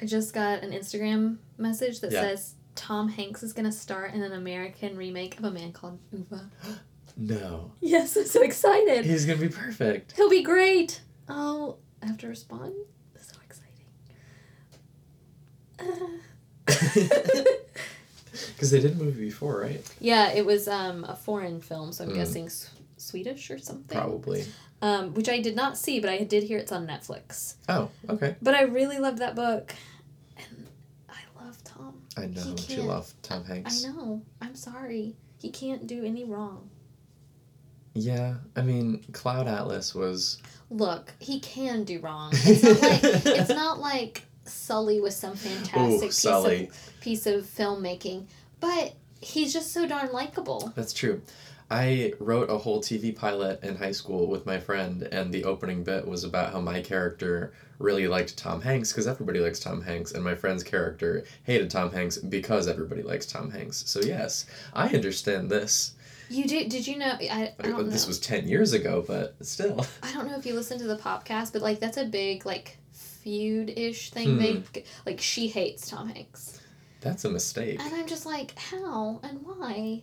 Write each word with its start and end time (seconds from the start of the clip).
I 0.00 0.06
just 0.06 0.32
got 0.32 0.62
an 0.62 0.70
Instagram 0.72 1.36
message 1.58 2.00
that 2.00 2.10
Yeah. 2.12 2.22
says 2.22 2.54
Tom 2.74 3.08
Hanks 3.08 3.42
is 3.42 3.52
gonna 3.52 3.72
star 3.72 4.06
in 4.06 4.22
an 4.22 4.32
American 4.32 4.96
remake 4.96 5.38
of 5.38 5.44
a 5.44 5.50
man 5.50 5.72
called 5.72 5.98
Ove. 6.14 6.40
No. 7.16 7.72
Yes, 7.80 8.16
I'm 8.16 8.24
so 8.24 8.40
excited. 8.42 9.04
He's 9.04 9.26
gonna 9.26 9.38
be 9.40 9.48
perfect. 9.48 10.12
He'll 10.16 10.30
be 10.30 10.42
great. 10.42 11.02
Oh, 11.28 11.76
I 12.02 12.06
have 12.06 12.16
to 12.18 12.28
respond. 12.28 12.72
So 13.20 13.36
exciting. 13.44 13.84
Because 18.54 18.70
they 18.70 18.80
did 18.80 18.92
a 18.92 18.94
movie 18.94 19.24
before, 19.26 19.60
right? 19.60 19.84
yeah, 20.00 20.30
it 20.32 20.46
was 20.46 20.68
um, 20.68 21.04
a 21.04 21.16
foreign 21.16 21.60
film, 21.60 21.92
so 21.92 22.04
I'm 22.04 22.10
Mm. 22.10 22.14
guessing 22.14 22.48
Swedish 23.00 23.50
or 23.50 23.58
something. 23.58 23.98
Probably. 23.98 24.44
Um, 24.82 25.14
which 25.14 25.28
I 25.28 25.40
did 25.40 25.56
not 25.56 25.76
see, 25.76 26.00
but 26.00 26.10
I 26.10 26.24
did 26.24 26.42
hear 26.42 26.58
it's 26.58 26.72
on 26.72 26.86
Netflix. 26.86 27.54
Oh, 27.68 27.90
okay. 28.08 28.36
But 28.40 28.54
I 28.54 28.62
really 28.62 28.98
loved 28.98 29.18
that 29.18 29.34
book, 29.34 29.74
and 30.38 30.66
I 31.08 31.20
love 31.44 31.62
Tom. 31.64 32.00
I 32.16 32.26
know 32.26 32.54
you 32.68 32.82
love 32.82 33.12
Tom 33.22 33.44
Hanks. 33.44 33.84
I 33.84 33.88
know. 33.88 34.22
I'm 34.40 34.54
sorry. 34.54 35.16
He 35.38 35.50
can't 35.50 35.86
do 35.86 36.04
any 36.04 36.24
wrong. 36.24 36.70
Yeah, 37.94 38.34
I 38.56 38.62
mean, 38.62 39.04
Cloud 39.12 39.48
Atlas 39.48 39.94
was. 39.94 40.38
Look, 40.70 41.12
he 41.18 41.40
can 41.40 41.84
do 41.84 41.98
wrong. 42.00 42.32
It's 42.34 42.62
not 42.62 42.80
like 42.80 43.02
it's 43.26 43.50
not 43.50 43.78
like 43.80 44.24
Sully 44.44 45.00
was 45.00 45.16
some 45.16 45.34
fantastic 45.34 45.76
Ooh, 45.78 46.00
piece 46.00 46.16
Sully. 46.18 46.68
of 46.68 47.00
piece 47.00 47.26
of 47.26 47.44
filmmaking, 47.44 48.26
but 48.60 48.94
he's 49.20 49.52
just 49.52 49.72
so 49.72 49.86
darn 49.86 50.12
likable. 50.12 50.72
That's 50.76 50.92
true. 50.92 51.22
I 51.70 52.14
wrote 52.18 52.50
a 52.50 52.58
whole 52.58 52.80
TV 52.82 53.14
pilot 53.14 53.62
in 53.62 53.76
high 53.76 53.92
school 53.92 54.26
with 54.26 54.44
my 54.44 54.58
friend, 54.58 55.04
and 55.04 55.32
the 55.32 55.44
opening 55.44 55.84
bit 55.84 56.06
was 56.06 56.24
about 56.24 56.52
how 56.52 56.60
my 56.60 56.80
character 56.80 57.52
really 57.78 58.08
liked 58.08 58.36
Tom 58.36 58.60
Hanks 58.60 58.90
because 58.90 59.06
everybody 59.06 59.38
likes 59.38 59.60
Tom 59.60 59.80
Hanks, 59.82 60.10
and 60.12 60.24
my 60.24 60.34
friend's 60.34 60.64
character 60.64 61.24
hated 61.44 61.70
Tom 61.70 61.92
Hanks 61.92 62.18
because 62.18 62.66
everybody 62.66 63.02
likes 63.02 63.24
Tom 63.24 63.50
Hanks. 63.52 63.84
So, 63.86 64.00
yes, 64.00 64.46
I 64.74 64.88
understand 64.88 65.48
this. 65.48 65.94
You 66.28 66.44
did? 66.44 66.68
Did 66.70 66.86
you 66.86 66.96
know? 66.98 67.12
I, 67.20 67.52
I 67.58 67.62
don't 67.62 67.72
know. 67.72 67.82
This 67.84 68.06
was 68.06 68.18
10 68.20 68.48
years 68.48 68.72
ago, 68.72 69.04
but 69.06 69.34
still. 69.44 69.86
I 70.02 70.12
don't 70.12 70.28
know 70.28 70.36
if 70.38 70.46
you 70.46 70.54
listened 70.54 70.80
to 70.80 70.86
the 70.86 70.96
podcast, 70.96 71.52
but 71.52 71.62
like 71.62 71.78
that's 71.80 71.96
a 71.96 72.04
big 72.04 72.46
like 72.46 72.78
feud 72.92 73.70
ish 73.76 74.10
thing. 74.10 74.36
Hmm. 74.36 74.38
They 74.38 74.84
like 75.06 75.20
she 75.20 75.48
hates 75.48 75.88
Tom 75.90 76.08
Hanks, 76.08 76.60
That's 77.00 77.24
a 77.24 77.30
mistake. 77.30 77.80
and 77.80 77.94
I'm 77.94 78.06
just 78.06 78.26
like, 78.26 78.56
how 78.58 79.20
and 79.22 79.40
why? 79.44 80.02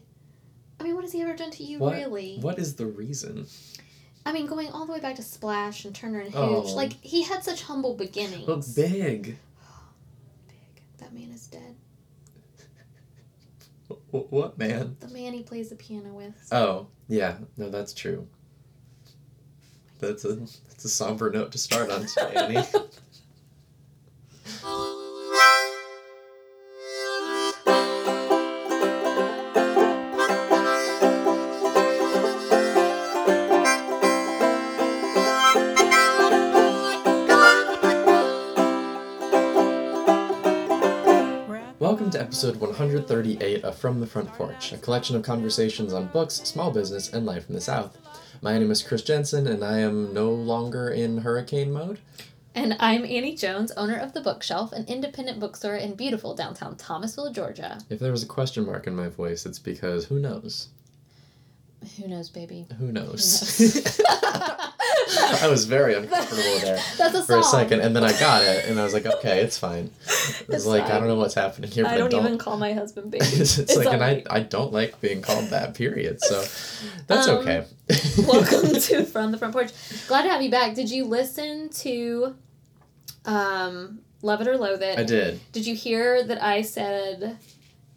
I 0.79 0.83
mean, 0.83 0.95
what 0.95 1.03
has 1.03 1.11
he 1.13 1.21
ever 1.21 1.35
done 1.35 1.51
to 1.51 1.63
you, 1.63 1.79
What- 1.79 1.93
really? 1.95 2.37
What 2.39 2.59
is 2.59 2.75
the 2.75 2.85
reason? 2.85 3.47
I 4.25 4.33
mean, 4.33 4.45
going 4.45 4.69
all 4.69 4.85
the 4.85 4.91
way 4.91 4.99
back 4.99 5.15
to 5.15 5.23
Splash 5.23 5.85
and 5.85 5.95
Turner 5.95 6.19
and 6.19 6.35
Oh. 6.35 6.59
Like 6.75 6.93
he 7.01 7.23
had 7.23 7.43
such 7.43 7.63
humble 7.63 7.95
beginnings. 7.95 8.45
Well, 8.47 8.61
big. 8.75 9.37
Big. 10.47 10.81
That 10.97 11.13
man 11.13 11.31
is 11.31 11.47
dead. 11.47 11.75
What, 14.11 14.57
man? 14.57 14.97
The 14.99 15.07
man 15.09 15.33
he 15.33 15.43
plays 15.43 15.69
the 15.69 15.75
piano 15.75 16.13
with. 16.13 16.33
Oh, 16.51 16.87
yeah. 17.07 17.37
No, 17.55 17.69
that's 17.69 17.93
true. 17.93 18.27
That's 19.99 20.25
a 20.25 20.35
that's 20.35 20.85
a 20.85 20.89
somber 20.89 21.31
note 21.31 21.51
to 21.53 21.57
start 21.57 21.89
on 21.89 22.05
today, 22.05 22.63
episode 42.37 42.57
138 42.57 43.63
of 43.63 43.75
From 43.75 43.99
the 43.99 44.05
Front 44.05 44.31
Porch, 44.33 44.71
a 44.71 44.77
collection 44.77 45.15
of 45.15 45.23
conversations 45.23 45.91
on 45.91 46.05
books, 46.09 46.35
small 46.35 46.69
business, 46.69 47.11
and 47.11 47.25
life 47.25 47.49
in 47.49 47.55
the 47.55 47.61
South. 47.61 47.97
My 48.43 48.59
name 48.59 48.69
is 48.69 48.83
Chris 48.83 49.01
Jensen, 49.01 49.47
and 49.47 49.63
I 49.63 49.79
am 49.79 50.13
no 50.13 50.29
longer 50.29 50.87
in 50.87 51.17
hurricane 51.17 51.71
mode. 51.71 51.97
And 52.53 52.77
I'm 52.79 53.05
Annie 53.05 53.35
Jones, 53.35 53.71
owner 53.71 53.97
of 53.97 54.13
The 54.13 54.21
Bookshelf, 54.21 54.71
an 54.71 54.85
independent 54.87 55.39
bookstore 55.39 55.77
in 55.77 55.95
beautiful 55.95 56.35
downtown 56.35 56.75
Thomasville, 56.75 57.33
Georgia. 57.33 57.79
If 57.89 57.97
there 57.97 58.11
was 58.11 58.21
a 58.21 58.27
question 58.27 58.67
mark 58.67 58.85
in 58.85 58.95
my 58.95 59.07
voice, 59.07 59.47
it's 59.47 59.57
because 59.57 60.05
who 60.05 60.19
knows? 60.19 60.67
Who 61.99 62.07
knows, 62.07 62.29
baby? 62.29 62.67
Who 62.77 62.91
knows? 62.91 63.59
knows? 63.59 63.99
I 65.41 65.47
was 65.47 65.65
very 65.65 65.93
uncomfortable 65.95 66.59
there 66.61 66.79
That's 66.97 67.15
a 67.15 67.23
for 67.23 67.37
a 67.37 67.43
second, 67.43 67.81
and 67.81 67.95
then 67.95 68.03
I 68.03 68.17
got 68.19 68.43
it, 68.43 68.65
and 68.65 68.79
I 68.79 68.83
was 68.83 68.93
like, 68.93 69.05
okay, 69.05 69.41
it's 69.41 69.57
fine. 69.57 69.91
It 70.39 70.47
was 70.47 70.57
It's 70.57 70.65
like, 70.65 70.83
I 70.83 70.99
don't 70.99 71.07
know 71.07 71.15
what's 71.15 71.33
happening 71.33 71.71
here, 71.71 71.83
but 71.83 71.93
I 71.93 71.97
don't, 71.97 72.09
don't 72.09 72.25
even 72.25 72.37
call 72.37 72.57
my 72.57 72.73
husband 72.73 73.11
baby. 73.11 73.25
it's, 73.25 73.57
It's 73.57 73.75
like, 73.75 73.87
and 73.87 74.03
I. 74.03 74.23
I 74.29 74.39
don't 74.41 74.71
like 74.71 74.99
being 75.01 75.21
called 75.21 75.45
that, 75.49 75.73
period. 75.73 76.21
So 76.21 76.43
that's 77.07 77.27
Um, 77.27 77.37
okay. 77.39 77.65
Welcome 78.27 78.79
to 78.79 79.05
From 79.05 79.31
the 79.31 79.37
Front 79.37 79.53
Porch. 79.53 79.71
Glad 80.07 80.23
to 80.23 80.29
have 80.29 80.41
you 80.41 80.51
back. 80.51 80.75
Did 80.75 80.89
you 80.91 81.05
listen 81.05 81.69
to 81.69 82.35
um, 83.25 83.99
Love 84.21 84.41
It 84.41 84.47
or 84.47 84.57
Loathe 84.57 84.81
It? 84.81 84.99
I 84.99 85.03
did. 85.03 85.39
Did 85.51 85.65
you 85.65 85.75
hear 85.75 86.23
that 86.23 86.41
I 86.43 86.61
said 86.61 87.37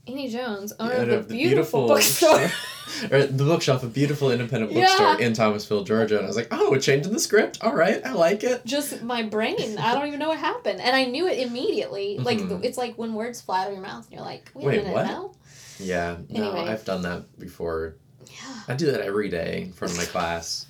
Annie 0.06 0.28
Jones, 0.28 0.72
owner 0.80 0.94
Out 0.94 1.00
of 1.02 1.08
the 1.08 1.16
of 1.18 1.28
beautiful, 1.28 1.86
bookstore? 1.86 2.50
or 3.12 3.26
the 3.26 3.44
bookshelf, 3.44 3.82
a 3.82 3.86
beautiful 3.86 4.30
independent 4.32 4.72
Yeah. 4.72 4.80
bookstore 4.86 5.20
in 5.20 5.34
Thomasville, 5.34 5.84
Georgia. 5.84 6.16
And 6.16 6.24
I 6.24 6.26
was 6.26 6.36
like, 6.36 6.48
oh, 6.50 6.70
we're 6.70 6.80
changing 6.80 7.12
the 7.12 7.20
script. 7.20 7.62
All 7.62 7.74
right, 7.74 8.04
I 8.04 8.12
like 8.12 8.42
it. 8.42 8.64
Just 8.64 9.02
my 9.02 9.22
brain. 9.22 9.78
I 9.78 9.94
don't 9.94 10.06
even 10.08 10.18
know 10.18 10.28
what 10.30 10.38
happened. 10.38 10.80
And 10.80 10.96
I 10.96 11.04
knew 11.04 11.28
it 11.28 11.38
immediately. 11.38 12.18
Like, 12.18 12.38
Mhm. 12.38 12.64
it's 12.64 12.78
like 12.78 12.96
when 12.96 13.14
words 13.14 13.40
fly 13.40 13.60
out 13.62 13.66
of 13.68 13.74
your 13.74 13.82
mouth 13.82 14.04
and 14.06 14.14
you're 14.14 14.22
like, 14.24 14.50
wait, 14.54 14.66
Wait, 14.66 14.78
a 14.78 14.82
minute, 14.82 14.94
what? 14.94 15.06
no? 15.06 15.32
Yeah, 15.78 16.16
no, 16.28 16.42
Anyway. 16.52 16.70
I've 16.72 16.84
done 16.84 17.02
that 17.02 17.38
before. 17.38 17.96
Yeah. 18.26 18.62
I 18.68 18.74
do 18.74 18.86
that 18.92 19.00
every 19.02 19.28
day 19.28 19.62
in 19.62 19.72
front 19.72 19.92
of 19.92 19.98
my 19.98 20.04
class. 20.06 20.66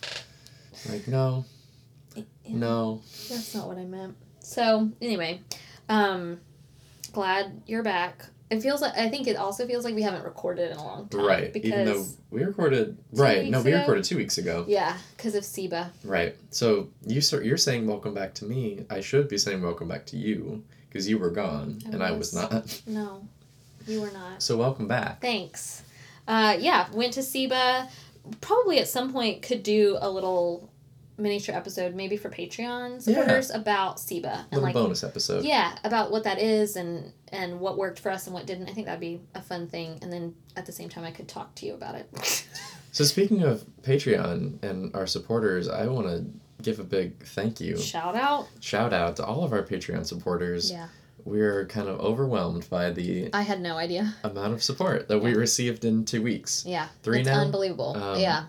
Like, 0.89 1.09
no, 1.09 1.45
Yeah. 2.15 2.23
no. 2.49 3.01
That's 3.29 3.55
not 3.55 3.69
what 3.69 3.79
I 3.79 3.85
meant. 3.85 4.17
So 4.41 4.91
anyway, 5.01 5.41
um, 5.89 6.41
glad 7.13 7.63
you're 7.67 7.83
back. 7.83 8.27
It 8.51 8.61
feels 8.63 8.81
like 8.83 8.97
I 8.99 9.09
think 9.09 9.29
it 9.29 9.37
also 9.37 9.67
feels 9.67 9.85
like 9.85 9.95
we 9.95 10.03
haven't 10.03 10.25
recorded 10.25 10.73
in 10.73 10.77
a 10.77 10.85
long 10.85 11.09
time. 11.09 11.25
Right. 11.25 11.53
Because 11.53 11.71
Even 11.71 11.85
though 11.85 12.05
we 12.31 12.43
recorded. 12.43 12.99
Two 13.15 13.23
right. 13.23 13.49
No, 13.49 13.63
we 13.63 13.71
ago? 13.71 13.81
recorded 13.81 14.05
two 14.05 14.17
weeks 14.17 14.39
ago. 14.39 14.65
yeah, 14.67 14.97
because 15.17 15.35
of 15.37 15.45
SIBA. 15.45 15.91
Right. 16.05 16.37
So 16.51 16.89
you 17.07 17.21
start, 17.21 17.45
you're 17.45 17.57
saying 17.57 17.87
welcome 17.87 18.13
back 18.13 18.35
to 18.35 18.45
me. 18.45 18.85
I 18.91 19.01
should 19.01 19.29
be 19.29 19.39
saying 19.39 19.63
welcome 19.63 19.87
back 19.89 20.05
to 20.07 20.17
you 20.17 20.65
because 20.89 21.09
you 21.09 21.19
were 21.19 21.31
gone 21.31 21.79
I 21.87 21.91
and 21.91 22.03
I 22.03 22.11
was 22.13 22.35
not. 22.35 22.83
No, 22.87 23.27
you 23.87 24.01
were 24.01 24.11
not. 24.11 24.43
So 24.43 24.57
welcome 24.57 24.89
back. 24.89 25.21
Thanks. 25.21 25.83
Uh, 26.27 26.57
yeah, 26.59 26.89
went 26.93 27.13
to 27.15 27.21
SIBA. 27.21 27.89
Probably 28.41 28.79
at 28.81 28.89
some 28.89 29.13
point 29.13 29.43
could 29.43 29.63
do 29.63 29.97
a 30.01 30.11
little 30.11 30.70
miniature 31.21 31.55
episode, 31.55 31.95
maybe 31.95 32.17
for 32.17 32.31
Patreon 32.31 33.01
supporters, 33.03 33.51
about 33.51 33.97
SIBA 33.99 34.47
and 34.53 34.63
like 34.63 34.75
bonus 34.75 35.05
episode. 35.05 35.45
yeah 35.45 35.77
about 35.85 36.11
what 36.11 36.25
that 36.25 36.39
is 36.41 36.77
and 36.77 37.13
and 37.33 37.61
what 37.61 37.79
worked 37.79 38.01
for 38.01 38.11
us 38.11 38.27
and 38.27 38.35
what 38.35 38.47
didn't. 38.47 38.69
I 38.69 38.73
think 38.73 38.87
that'd 38.87 39.01
be 39.01 39.21
a 39.35 39.43
fun 39.43 39.67
thing. 39.69 39.99
And 40.03 40.13
then 40.13 40.35
at 40.57 40.67
the 40.67 40.73
same 40.73 40.89
time, 40.89 41.05
I 41.05 41.11
could 41.11 41.29
talk 41.29 41.55
to 41.57 41.67
you 41.67 41.75
about 41.75 41.95
it. 41.95 42.47
So 42.93 43.05
speaking 43.05 43.45
of 43.45 43.65
Patreon 43.83 44.65
and 44.65 44.93
our 44.97 45.07
supporters, 45.07 45.69
I 45.69 45.87
want 45.87 46.09
to 46.09 46.25
give 46.61 46.81
a 46.81 46.83
big 46.83 47.25
thank 47.25 47.61
you, 47.61 47.77
Shout 47.79 48.17
out. 48.17 48.49
shout 48.59 48.93
out 48.93 49.15
to 49.17 49.25
all 49.25 49.45
of 49.45 49.53
our 49.53 49.63
Patreon 49.63 50.05
supporters. 50.05 50.73
Yeah, 50.73 50.89
We're 51.25 51.67
kind 51.67 51.89
of 51.89 52.01
overwhelmed 52.01 52.69
by 52.69 52.91
the 52.91 53.31
I 53.33 53.43
had 53.43 53.61
no 53.61 53.77
idea. 53.77 54.13
amount 54.25 54.55
of 54.55 54.63
support 54.65 55.07
that 55.07 55.21
we 55.21 55.35
received 55.35 55.85
in 55.85 56.05
two 56.05 56.21
weeks. 56.21 56.65
Yeah, 56.67 56.89
Three 57.05 57.21
it's 57.21 57.29
now? 57.29 57.41
unbelievable. 57.41 57.97
Um, 57.97 58.19
yeah. 58.19 58.47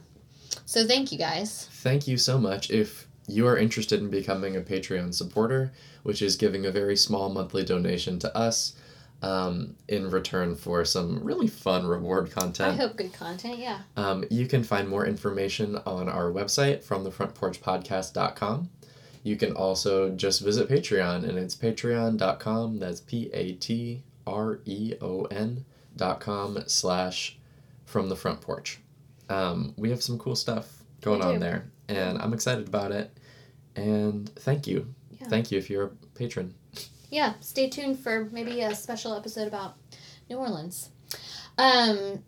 So 0.65 0.85
thank 0.85 1.11
you 1.11 1.17
guys. 1.17 1.67
Thank 1.71 2.07
you 2.07 2.17
so 2.17 2.37
much. 2.37 2.69
If 2.69 3.07
you 3.27 3.47
are 3.47 3.57
interested 3.57 3.99
in 3.99 4.09
becoming 4.09 4.55
a 4.55 4.61
Patreon 4.61 5.13
supporter, 5.13 5.71
which 6.03 6.21
is 6.21 6.35
giving 6.35 6.65
a 6.65 6.71
very 6.71 6.97
small 6.97 7.29
monthly 7.29 7.63
donation 7.63 8.19
to 8.19 8.35
us 8.35 8.73
um, 9.21 9.75
in 9.87 10.09
return 10.09 10.55
for 10.55 10.83
some 10.83 11.23
really 11.23 11.47
fun 11.47 11.85
reward 11.85 12.31
content. 12.31 12.73
I 12.73 12.75
hope 12.75 12.97
good 12.97 13.13
content. 13.13 13.59
Yeah. 13.59 13.81
um, 13.95 14.25
you 14.31 14.47
can 14.47 14.63
find 14.63 14.89
more 14.89 15.05
information 15.05 15.77
on 15.85 16.09
our 16.09 16.31
website 16.31 16.83
from 16.83 17.05
thefrontporchpodcast.com. 17.05 18.69
You 19.23 19.35
can 19.35 19.51
also 19.53 20.09
just 20.09 20.41
visit 20.41 20.67
Patreon, 20.67 21.29
and 21.29 21.37
it's 21.37 21.55
patreon.com. 21.55 22.79
That's 22.79 23.01
P 23.01 23.29
A 23.33 23.53
T 23.53 24.01
R 24.25 24.59
E 24.65 24.95
O 24.99 25.25
N 25.25 25.65
dot 25.95 26.19
com 26.19 26.57
slash 26.65 27.37
from 27.85 28.09
the 28.09 28.15
front 28.15 28.41
porch. 28.41 28.79
Um, 29.31 29.73
we 29.77 29.89
have 29.89 30.01
some 30.03 30.17
cool 30.19 30.35
stuff 30.35 30.67
going 31.01 31.21
on 31.21 31.39
there, 31.39 31.71
and 31.87 32.17
I'm 32.19 32.33
excited 32.33 32.67
about 32.67 32.91
it. 32.91 33.15
And 33.75 34.27
thank 34.35 34.67
you. 34.67 34.93
Yeah. 35.19 35.27
Thank 35.27 35.51
you 35.51 35.57
if 35.57 35.69
you're 35.69 35.85
a 35.85 35.89
patron. 36.15 36.53
yeah, 37.09 37.33
stay 37.39 37.69
tuned 37.69 37.99
for 37.99 38.25
maybe 38.31 38.61
a 38.61 38.75
special 38.75 39.15
episode 39.15 39.47
about 39.47 39.75
New 40.29 40.37
Orleans. 40.37 40.89
Um, 41.57 42.23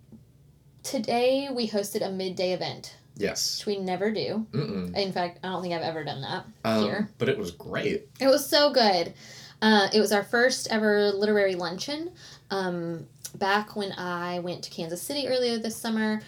today 0.84 1.50
we 1.52 1.68
hosted 1.68 2.06
a 2.06 2.12
midday 2.12 2.54
event, 2.54 2.96
Yes. 3.18 3.60
which 3.60 3.66
we 3.78 3.84
never 3.84 4.12
do. 4.12 4.46
Mm-mm. 4.52 4.96
In 4.96 5.12
fact, 5.12 5.40
I 5.44 5.50
don't 5.50 5.62
think 5.62 5.74
I've 5.74 5.82
ever 5.82 6.04
done 6.04 6.22
that 6.22 6.46
Um, 6.64 6.84
here. 6.84 7.10
But 7.18 7.30
it 7.30 7.38
was 7.38 7.52
great. 7.52 8.08
It 8.20 8.28
was 8.28 8.48
so 8.48 8.72
good. 8.72 9.14
Uh, 9.62 9.88
it 9.94 10.00
was 10.00 10.12
our 10.12 10.24
first 10.24 10.68
ever 10.72 11.12
literary 11.12 11.56
luncheon. 11.56 12.12
Um, 12.52 13.08
back 13.36 13.76
when 13.76 13.92
I 13.94 14.40
went 14.40 14.64
to 14.66 14.70
Kansas 14.70 15.02
City 15.02 15.28
earlier 15.28 15.58
this 15.58 15.76
summer, 15.76 16.22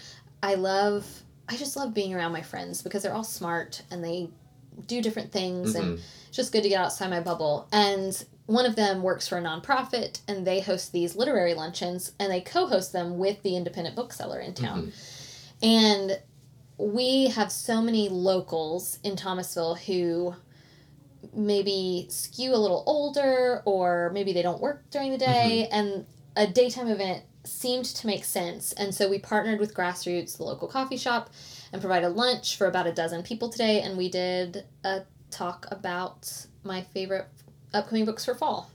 I 0.46 0.54
love, 0.54 1.04
I 1.48 1.56
just 1.56 1.76
love 1.76 1.92
being 1.92 2.14
around 2.14 2.30
my 2.30 2.42
friends 2.42 2.80
because 2.82 3.02
they're 3.02 3.12
all 3.12 3.24
smart 3.24 3.82
and 3.90 4.02
they 4.04 4.30
do 4.86 5.02
different 5.02 5.32
things 5.32 5.74
Mm-hmm. 5.74 5.82
and 5.84 5.98
it's 6.28 6.36
just 6.36 6.52
good 6.52 6.62
to 6.62 6.68
get 6.68 6.80
outside 6.80 7.10
my 7.10 7.18
bubble. 7.20 7.66
And 7.72 8.24
one 8.46 8.64
of 8.64 8.76
them 8.76 9.02
works 9.02 9.26
for 9.26 9.38
a 9.38 9.42
nonprofit 9.42 10.20
and 10.28 10.46
they 10.46 10.60
host 10.60 10.92
these 10.92 11.16
literary 11.16 11.54
luncheons 11.54 12.12
and 12.20 12.30
they 12.30 12.40
co-host 12.42 12.92
them 12.92 13.18
with 13.18 13.42
the 13.42 13.56
independent 13.56 13.96
bookseller 13.96 14.38
in 14.38 14.54
town. 14.54 14.92
And 15.62 16.20
we 16.78 17.28
have 17.30 17.50
so 17.50 17.82
many 17.82 18.08
locals 18.08 19.00
in 19.02 19.16
Thomasville 19.16 19.74
who 19.74 20.36
maybe 21.34 22.06
skew 22.08 22.54
a 22.54 22.56
little 22.56 22.84
older 22.86 23.62
or 23.64 24.10
maybe 24.14 24.32
they 24.32 24.42
don't 24.42 24.60
work 24.60 24.84
during 24.90 25.10
the 25.10 25.18
day 25.18 25.66
and 25.72 26.06
a 26.36 26.46
daytime 26.46 26.86
event 26.86 27.24
seemed 27.48 27.84
to 27.84 28.06
make 28.06 28.24
sense 28.24 28.72
and 28.72 28.94
so 28.94 29.08
we 29.08 29.18
partnered 29.18 29.60
with 29.60 29.74
grassroots 29.74 30.36
the 30.36 30.42
local 30.44 30.68
coffee 30.68 30.96
shop 30.96 31.30
and 31.72 31.80
provided 31.80 32.10
lunch 32.10 32.56
for 32.56 32.66
about 32.66 32.86
a 32.86 32.92
dozen 32.92 33.22
people 33.22 33.48
today 33.48 33.80
and 33.82 33.96
we 33.96 34.08
did 34.08 34.64
a 34.84 35.02
talk 35.30 35.66
about 35.70 36.46
my 36.64 36.80
favorite 36.82 37.26
upcoming 37.74 38.04
books 38.04 38.24
for 38.24 38.34
fall 38.34 38.70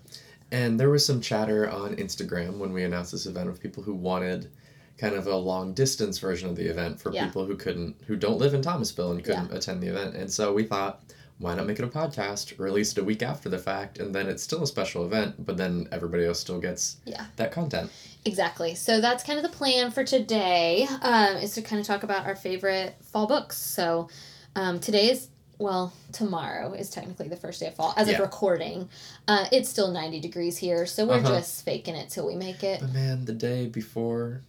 And 0.51 0.79
there 0.79 0.89
was 0.89 1.06
some 1.06 1.21
chatter 1.21 1.69
on 1.69 1.95
Instagram 1.95 2.57
when 2.57 2.73
we 2.73 2.83
announced 2.83 3.12
this 3.13 3.25
event 3.25 3.50
of 3.50 3.62
people 3.62 3.81
who 3.83 3.94
wanted 3.95 4.51
kind 4.97 5.15
of 5.15 5.25
a 5.27 5.35
long 5.35 5.74
distance 5.74 6.19
version 6.19 6.50
of 6.50 6.56
the 6.56 6.65
event 6.65 7.00
for 7.00 7.12
Yeah. 7.13 7.25
people 7.25 7.45
who 7.45 7.56
couldn't 7.56 7.95
who 8.06 8.15
don't 8.15 8.38
live 8.38 8.53
in 8.53 8.62
Thomasville 8.62 9.12
and 9.13 9.24
couldn't 9.24 9.51
attend 9.53 9.81
the 9.81 9.88
event. 9.88 10.15
And 10.15 10.29
so 10.31 10.53
we 10.53 10.63
thought, 10.65 11.01
why 11.41 11.55
not 11.55 11.65
make 11.65 11.79
it 11.79 11.83
a 11.83 11.88
podcast, 11.88 12.57
release 12.59 12.91
it 12.93 12.97
a 12.99 13.03
week 13.03 13.21
after 13.23 13.49
the 13.49 13.57
fact, 13.57 13.97
and 13.99 14.13
then 14.15 14.27
it's 14.27 14.43
still 14.43 14.63
a 14.63 14.67
special 14.67 15.03
event, 15.05 15.43
but 15.45 15.57
then 15.57 15.88
everybody 15.91 16.25
else 16.25 16.39
still 16.39 16.59
gets 16.59 16.97
Yeah. 17.05 17.25
that 17.38 17.51
content. 17.51 17.89
Exactly. 18.25 18.75
So 18.75 19.01
that's 19.01 19.23
kind 19.23 19.38
of 19.38 19.43
the 19.43 19.57
plan 19.57 19.89
for 19.91 20.03
today. 20.03 20.88
Um, 21.01 21.38
is 21.38 21.53
to 21.55 21.61
kind 21.61 21.79
of 21.79 21.88
talk 21.88 22.03
about 22.03 22.25
our 22.27 22.35
favorite 22.35 22.95
fall 23.01 23.25
books. 23.27 23.57
So 23.57 24.07
um, 24.55 24.79
today 24.79 25.09
is 25.09 25.27
well, 25.57 25.93
tomorrow 26.11 26.73
is 26.73 26.89
technically 26.89 27.27
the 27.27 27.35
first 27.35 27.59
day 27.59 27.67
of 27.67 27.75
fall 27.75 27.93
as 27.95 28.07
Yeah. 28.07 28.15
of 28.15 28.21
recording. 28.21 28.89
Uh, 29.27 29.45
it's 29.51 29.69
still 29.69 29.91
ninety 29.91 30.19
degrees 30.19 30.57
here, 30.57 30.88
so 30.88 31.05
we're 31.05 31.15
Uh-huh. 31.17 31.35
just 31.38 31.63
faking 31.63 31.95
it 31.95 32.09
till 32.09 32.25
we 32.25 32.35
make 32.35 32.63
it. 32.63 32.79
But 32.81 32.91
man, 32.93 33.25
the 33.25 33.33
day 33.33 33.67
before, 33.67 34.41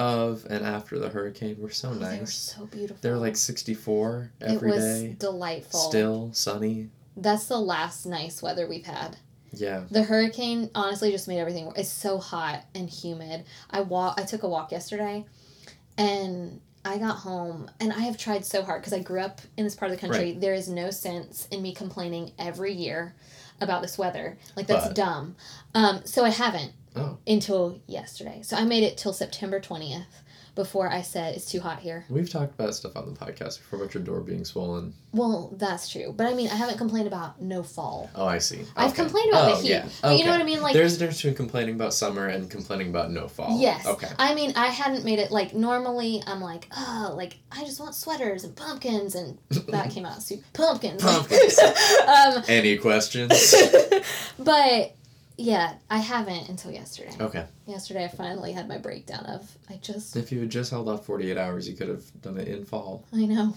of, 0.00 0.46
and 0.48 0.64
after 0.64 0.98
the 0.98 1.08
hurricane 1.10 1.56
were 1.60 1.70
so 1.70 1.90
Oh, 1.90 1.94
They 1.94 2.04
were 2.04 2.10
nice. 2.16 2.34
so 2.34 2.66
beautiful. 2.66 2.96
They 3.02 3.10
were 3.10 3.16
like 3.18 3.36
64 3.36 4.32
every 4.40 4.70
day. 4.70 4.76
it 4.76 4.80
was 4.80 4.84
day. 5.02 5.16
delightful. 5.18 5.80
Still 5.80 6.30
sunny. 6.32 6.88
that's 7.16 7.46
the 7.46 7.58
last 7.60 8.06
nice 8.06 8.42
weather 8.42 8.66
we've 8.66 8.86
had. 8.86 9.16
Yeah. 9.52 9.84
The 9.90 10.04
hurricane 10.04 10.70
honestly 10.74 11.10
just 11.10 11.26
made 11.28 11.38
everything. 11.40 11.72
It's 11.76 11.88
so 11.90 12.18
hot 12.18 12.64
and 12.74 12.88
humid. 12.88 13.44
I 13.70 13.80
walk. 13.82 14.20
I 14.20 14.24
took 14.24 14.42
a 14.44 14.48
walk 14.48 14.70
yesterday, 14.72 15.24
and 15.98 16.60
I 16.84 16.98
got 16.98 17.16
home, 17.16 17.70
and 17.80 17.92
I 17.92 17.98
have 18.00 18.16
tried 18.16 18.44
so 18.44 18.62
hard 18.62 18.80
because 18.80 18.92
I 18.92 19.00
grew 19.00 19.20
up 19.20 19.40
in 19.56 19.64
this 19.64 19.74
part 19.74 19.90
of 19.90 19.96
the 19.98 20.00
country. 20.00 20.32
There 20.32 20.54
is 20.54 20.68
no 20.68 20.90
sense 20.90 21.46
in 21.50 21.60
me 21.62 21.74
complaining 21.74 22.32
every 22.38 22.72
year 22.72 23.14
about 23.60 23.82
this 23.82 23.98
weather. 23.98 24.38
Like 24.56 24.66
that's 24.66 24.86
But- 24.86 24.96
dumb. 24.96 25.36
Um, 25.74 26.00
so 26.06 26.24
I 26.24 26.30
haven't 26.30 26.72
Oh, 26.96 27.18
until 27.26 27.80
yesterday. 27.86 28.40
So 28.42 28.56
I 28.56 28.64
made 28.64 28.82
it 28.82 28.96
till 28.98 29.12
September 29.12 29.60
twentieth 29.60 30.22
before 30.56 30.90
I 30.90 31.00
said 31.02 31.36
it's 31.36 31.48
too 31.50 31.60
hot 31.60 31.78
here. 31.78 32.04
we've 32.10 32.28
talked 32.28 32.52
about 32.58 32.74
stuff 32.74 32.96
on 32.96 33.14
the 33.14 33.18
podcast 33.18 33.58
before 33.58 33.78
about 33.80 33.94
your 33.94 34.02
door 34.02 34.20
being 34.20 34.44
swollen. 34.44 34.92
Well, 35.12 35.54
that's 35.56 35.88
true, 35.88 36.12
but 36.14 36.26
I 36.26 36.34
mean 36.34 36.48
I 36.48 36.56
haven't 36.56 36.76
complained 36.76 37.06
about 37.06 37.40
no 37.40 37.62
fall. 37.62 38.10
Oh, 38.16 38.26
I 38.26 38.38
see. 38.38 38.62
I've 38.76 38.90
Okay. 38.90 39.02
complained 39.04 39.30
about 39.30 39.52
oh, 39.52 39.54
the 39.56 39.62
heat, 39.62 39.70
Yeah. 39.70 39.88
but 40.02 40.18
you 40.18 40.24
know 40.24 40.32
what 40.32 40.40
I 40.40 40.44
mean. 40.44 40.60
Like 40.60 40.72
There's 40.74 40.96
a 40.96 40.98
difference 40.98 41.18
between 41.18 41.36
complaining 41.36 41.76
about 41.76 41.94
summer 41.94 42.26
and 42.26 42.50
complaining 42.50 42.88
about 42.90 43.12
no 43.12 43.28
fall. 43.28 43.60
Yes. 43.60 43.86
Okay. 43.86 44.08
I 44.18 44.34
mean, 44.34 44.52
I 44.56 44.66
hadn't 44.66 45.04
made 45.04 45.20
it 45.20 45.30
like 45.30 45.54
normally. 45.54 46.20
I'm 46.26 46.40
like, 46.40 46.66
oh, 46.76 47.14
like 47.16 47.38
I 47.52 47.64
just 47.64 47.78
want 47.78 47.94
sweaters 47.94 48.42
and 48.42 48.54
pumpkins, 48.56 49.14
and 49.14 49.38
that 49.68 49.90
came 49.92 50.04
out 50.04 50.20
super 50.20 50.44
pumpkins. 50.52 51.00
Pumpkins. 51.00 51.58
um, 52.08 52.42
Any 52.48 52.76
questions? 52.76 53.54
but 54.38 54.96
yeah, 55.40 55.74
I 55.88 55.98
haven't 55.98 56.48
until 56.48 56.70
yesterday. 56.70 57.12
okay. 57.20 57.46
Yesterday, 57.66 58.04
I 58.04 58.08
finally 58.08 58.52
had 58.52 58.68
my 58.68 58.78
breakdown 58.78 59.24
of 59.26 59.50
I 59.68 59.76
just 59.82 60.16
If 60.16 60.30
you 60.32 60.40
had 60.40 60.50
just 60.50 60.70
held 60.70 60.88
off 60.88 61.04
48 61.06 61.36
hours, 61.38 61.68
you 61.68 61.74
could 61.76 61.88
have 61.88 62.04
done 62.22 62.38
it 62.38 62.48
in 62.48 62.64
fall. 62.64 63.04
I 63.12 63.26
know. 63.26 63.54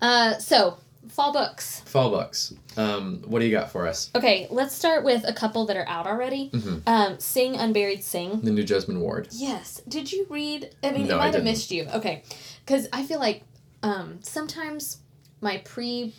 Uh, 0.00 0.38
so 0.38 0.78
fall 1.08 1.32
books. 1.32 1.80
Fall 1.80 2.10
books. 2.10 2.54
Um, 2.76 3.22
what 3.26 3.40
do 3.40 3.44
you 3.46 3.50
got 3.50 3.70
for 3.70 3.86
us? 3.86 4.10
Okay, 4.14 4.46
let's 4.50 4.74
start 4.74 5.04
with 5.04 5.24
a 5.26 5.32
couple 5.32 5.66
that 5.66 5.76
are 5.76 5.86
out 5.88 6.06
already. 6.06 6.50
Mhm. 6.52 6.82
Um, 6.86 7.18
Sing 7.18 7.56
Unburied 7.56 8.02
Sing. 8.02 8.40
The 8.40 8.50
new 8.50 8.64
Jesmyn 8.64 9.00
Ward. 9.00 9.28
Yes. 9.32 9.80
Did 9.88 10.12
you 10.12 10.26
read? 10.30 10.74
I 10.82 10.90
mean, 10.92 11.08
No, 11.08 11.16
it 11.16 11.18
I 11.20 11.24
might 11.26 11.34
have 11.34 11.44
missed 11.44 11.70
you. 11.70 11.86
Okay, 11.94 12.22
because 12.64 12.88
I 12.92 13.04
feel 13.04 13.18
like 13.18 13.42
um, 13.82 14.20
sometimes 14.22 14.98
my 15.40 15.58
pre, 15.64 16.14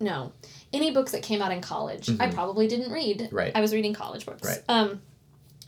no, 0.00 0.32
any 0.72 0.90
books 0.90 1.12
that 1.12 1.22
came 1.22 1.40
out 1.42 1.52
in 1.52 1.60
college, 1.60 2.08
I 2.10 2.28
Mhm. 2.28 2.34
probably 2.34 2.66
didn't 2.68 2.90
read. 2.92 3.28
Right. 3.32 3.52
I 3.54 3.60
was 3.60 3.72
reading 3.72 3.94
college 3.94 4.26
books. 4.26 4.46
Right. 4.46 4.62
Um, 4.68 5.02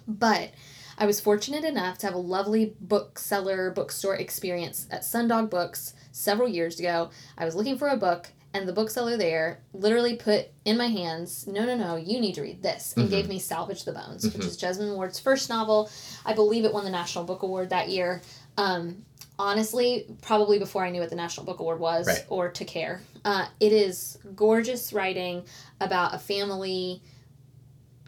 but 0.08 0.50
I 0.98 1.06
was 1.06 1.20
fortunate 1.20 1.64
enough 1.64 1.98
to 1.98 2.06
have 2.06 2.14
a 2.14 2.18
lovely 2.18 2.74
bookseller 2.80 3.70
bookstore 3.70 4.16
experience 4.16 4.86
at 4.90 5.02
Sundog 5.02 5.50
Books 5.50 5.94
several 6.12 6.48
years 6.48 6.78
ago. 6.80 7.10
I 7.36 7.44
was 7.44 7.54
looking 7.54 7.76
for 7.78 7.88
a 7.88 7.96
book. 7.96 8.28
And 8.54 8.66
the 8.66 8.72
bookseller 8.72 9.18
there 9.18 9.60
literally 9.74 10.16
put 10.16 10.46
in 10.64 10.78
my 10.78 10.86
hands, 10.86 11.46
no, 11.46 11.66
no, 11.66 11.76
no, 11.76 11.96
you 11.96 12.18
need 12.18 12.36
to 12.36 12.40
read 12.42 12.62
this, 12.62 12.94
and 12.96 13.06
Mhm. 13.06 13.10
gave 13.10 13.28
me 13.28 13.38
Salvage 13.38 13.84
the 13.84 13.92
Bones, 13.92 14.24
which 14.24 14.32
Mhm. 14.32 14.46
is 14.46 14.56
Jesmyn 14.56 14.94
Ward's 14.94 15.18
first 15.18 15.50
novel. 15.50 15.90
I 16.24 16.32
believe 16.32 16.64
it 16.64 16.72
won 16.72 16.84
the 16.84 16.90
National 16.90 17.24
Book 17.24 17.42
Award 17.42 17.68
that 17.68 17.90
year. 17.90 18.22
Um, 18.56 19.04
honestly, 19.38 20.06
probably 20.22 20.58
before 20.58 20.82
I 20.82 20.90
knew 20.90 21.00
what 21.02 21.10
the 21.10 21.16
National 21.16 21.44
Book 21.44 21.60
Award 21.60 21.80
was 21.80 22.06
Right. 22.06 22.24
or 22.30 22.48
to 22.48 22.64
care. 22.64 23.02
Uh, 23.26 23.46
it 23.58 23.72
is 23.72 24.18
gorgeous 24.36 24.92
writing 24.92 25.42
about 25.80 26.14
a 26.14 26.18
family 26.18 27.02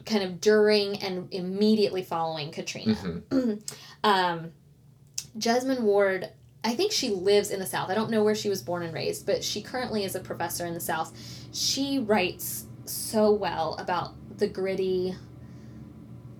kind 0.06 0.22
of 0.22 0.40
during 0.40 1.02
and 1.02 1.26
immediately 1.34 2.02
following 2.02 2.52
Katrina. 2.52 2.94
Mhm. 2.94 3.60
Um, 4.04 4.52
Jesmyn 5.36 5.80
Ward, 5.80 6.30
I 6.62 6.76
think 6.76 6.92
she 6.92 7.08
lives 7.10 7.50
in 7.50 7.58
the 7.58 7.66
South. 7.66 7.90
I 7.90 7.94
don't 7.96 8.12
know 8.12 8.22
where 8.22 8.36
she 8.36 8.48
was 8.48 8.62
born 8.62 8.84
and 8.84 8.94
raised, 8.94 9.26
but 9.26 9.42
she 9.42 9.60
currently 9.60 10.04
is 10.04 10.14
a 10.14 10.20
professor 10.20 10.64
in 10.66 10.72
the 10.72 10.80
South. 10.80 11.12
She 11.52 11.98
writes 11.98 12.66
so 12.84 13.32
well 13.32 13.74
about 13.80 14.14
the 14.38 14.46
gritty, 14.46 15.16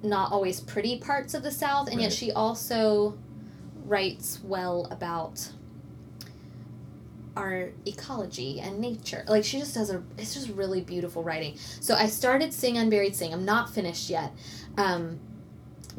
not 0.05 0.31
always 0.31 0.61
pretty 0.61 1.01
parts 1.01 1.35
of 1.35 1.43
the 1.43 1.51
South, 1.51 1.91
and 1.91 2.01
yet 2.01 2.13
she 2.13 2.31
also 2.31 3.19
writes 3.85 4.39
well 4.45 4.87
about 4.93 5.51
our 7.39 7.71
ecology 7.87 8.61
and 8.61 8.81
nature. 8.81 9.25
Like 9.29 9.45
she 9.45 9.59
just 9.59 9.75
does 9.75 9.91
a 9.91 10.03
it's 10.19 10.35
just 10.35 10.49
really 10.51 10.81
beautiful 10.81 11.23
writing. 11.23 11.57
So 11.81 11.95
I 11.95 12.07
started 12.07 12.53
Sing 12.53 12.77
Unburied 12.77 13.15
Sing. 13.15 13.33
I'm 13.33 13.45
not 13.45 13.71
finished 13.73 14.11
yet. 14.11 14.33
Um 14.77 15.21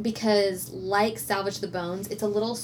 because 0.02 0.70
like 0.72 1.18
Salvage 1.20 1.60
the 1.60 1.68
Bones, 1.68 2.08
it's 2.08 2.24
a 2.24 2.28
little 2.28 2.58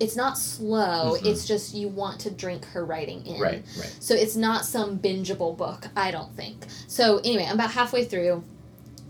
it's 0.00 0.16
not 0.16 0.36
slow. 0.38 1.16
Mhm. 1.16 1.26
It's 1.26 1.46
just 1.46 1.74
you 1.74 1.88
want 1.88 2.20
to 2.20 2.30
drink 2.30 2.64
her 2.66 2.84
writing 2.84 3.24
in. 3.26 3.40
Right, 3.40 3.64
right. 3.78 3.96
So 4.00 4.14
it's 4.14 4.36
not 4.36 4.64
some 4.64 4.98
bingeable 4.98 5.56
book, 5.56 5.88
I 5.96 6.10
don't 6.10 6.34
think. 6.34 6.66
So 6.88 7.18
anyway, 7.18 7.46
I'm 7.48 7.54
about 7.54 7.70
halfway 7.72 8.04
through. 8.04 8.44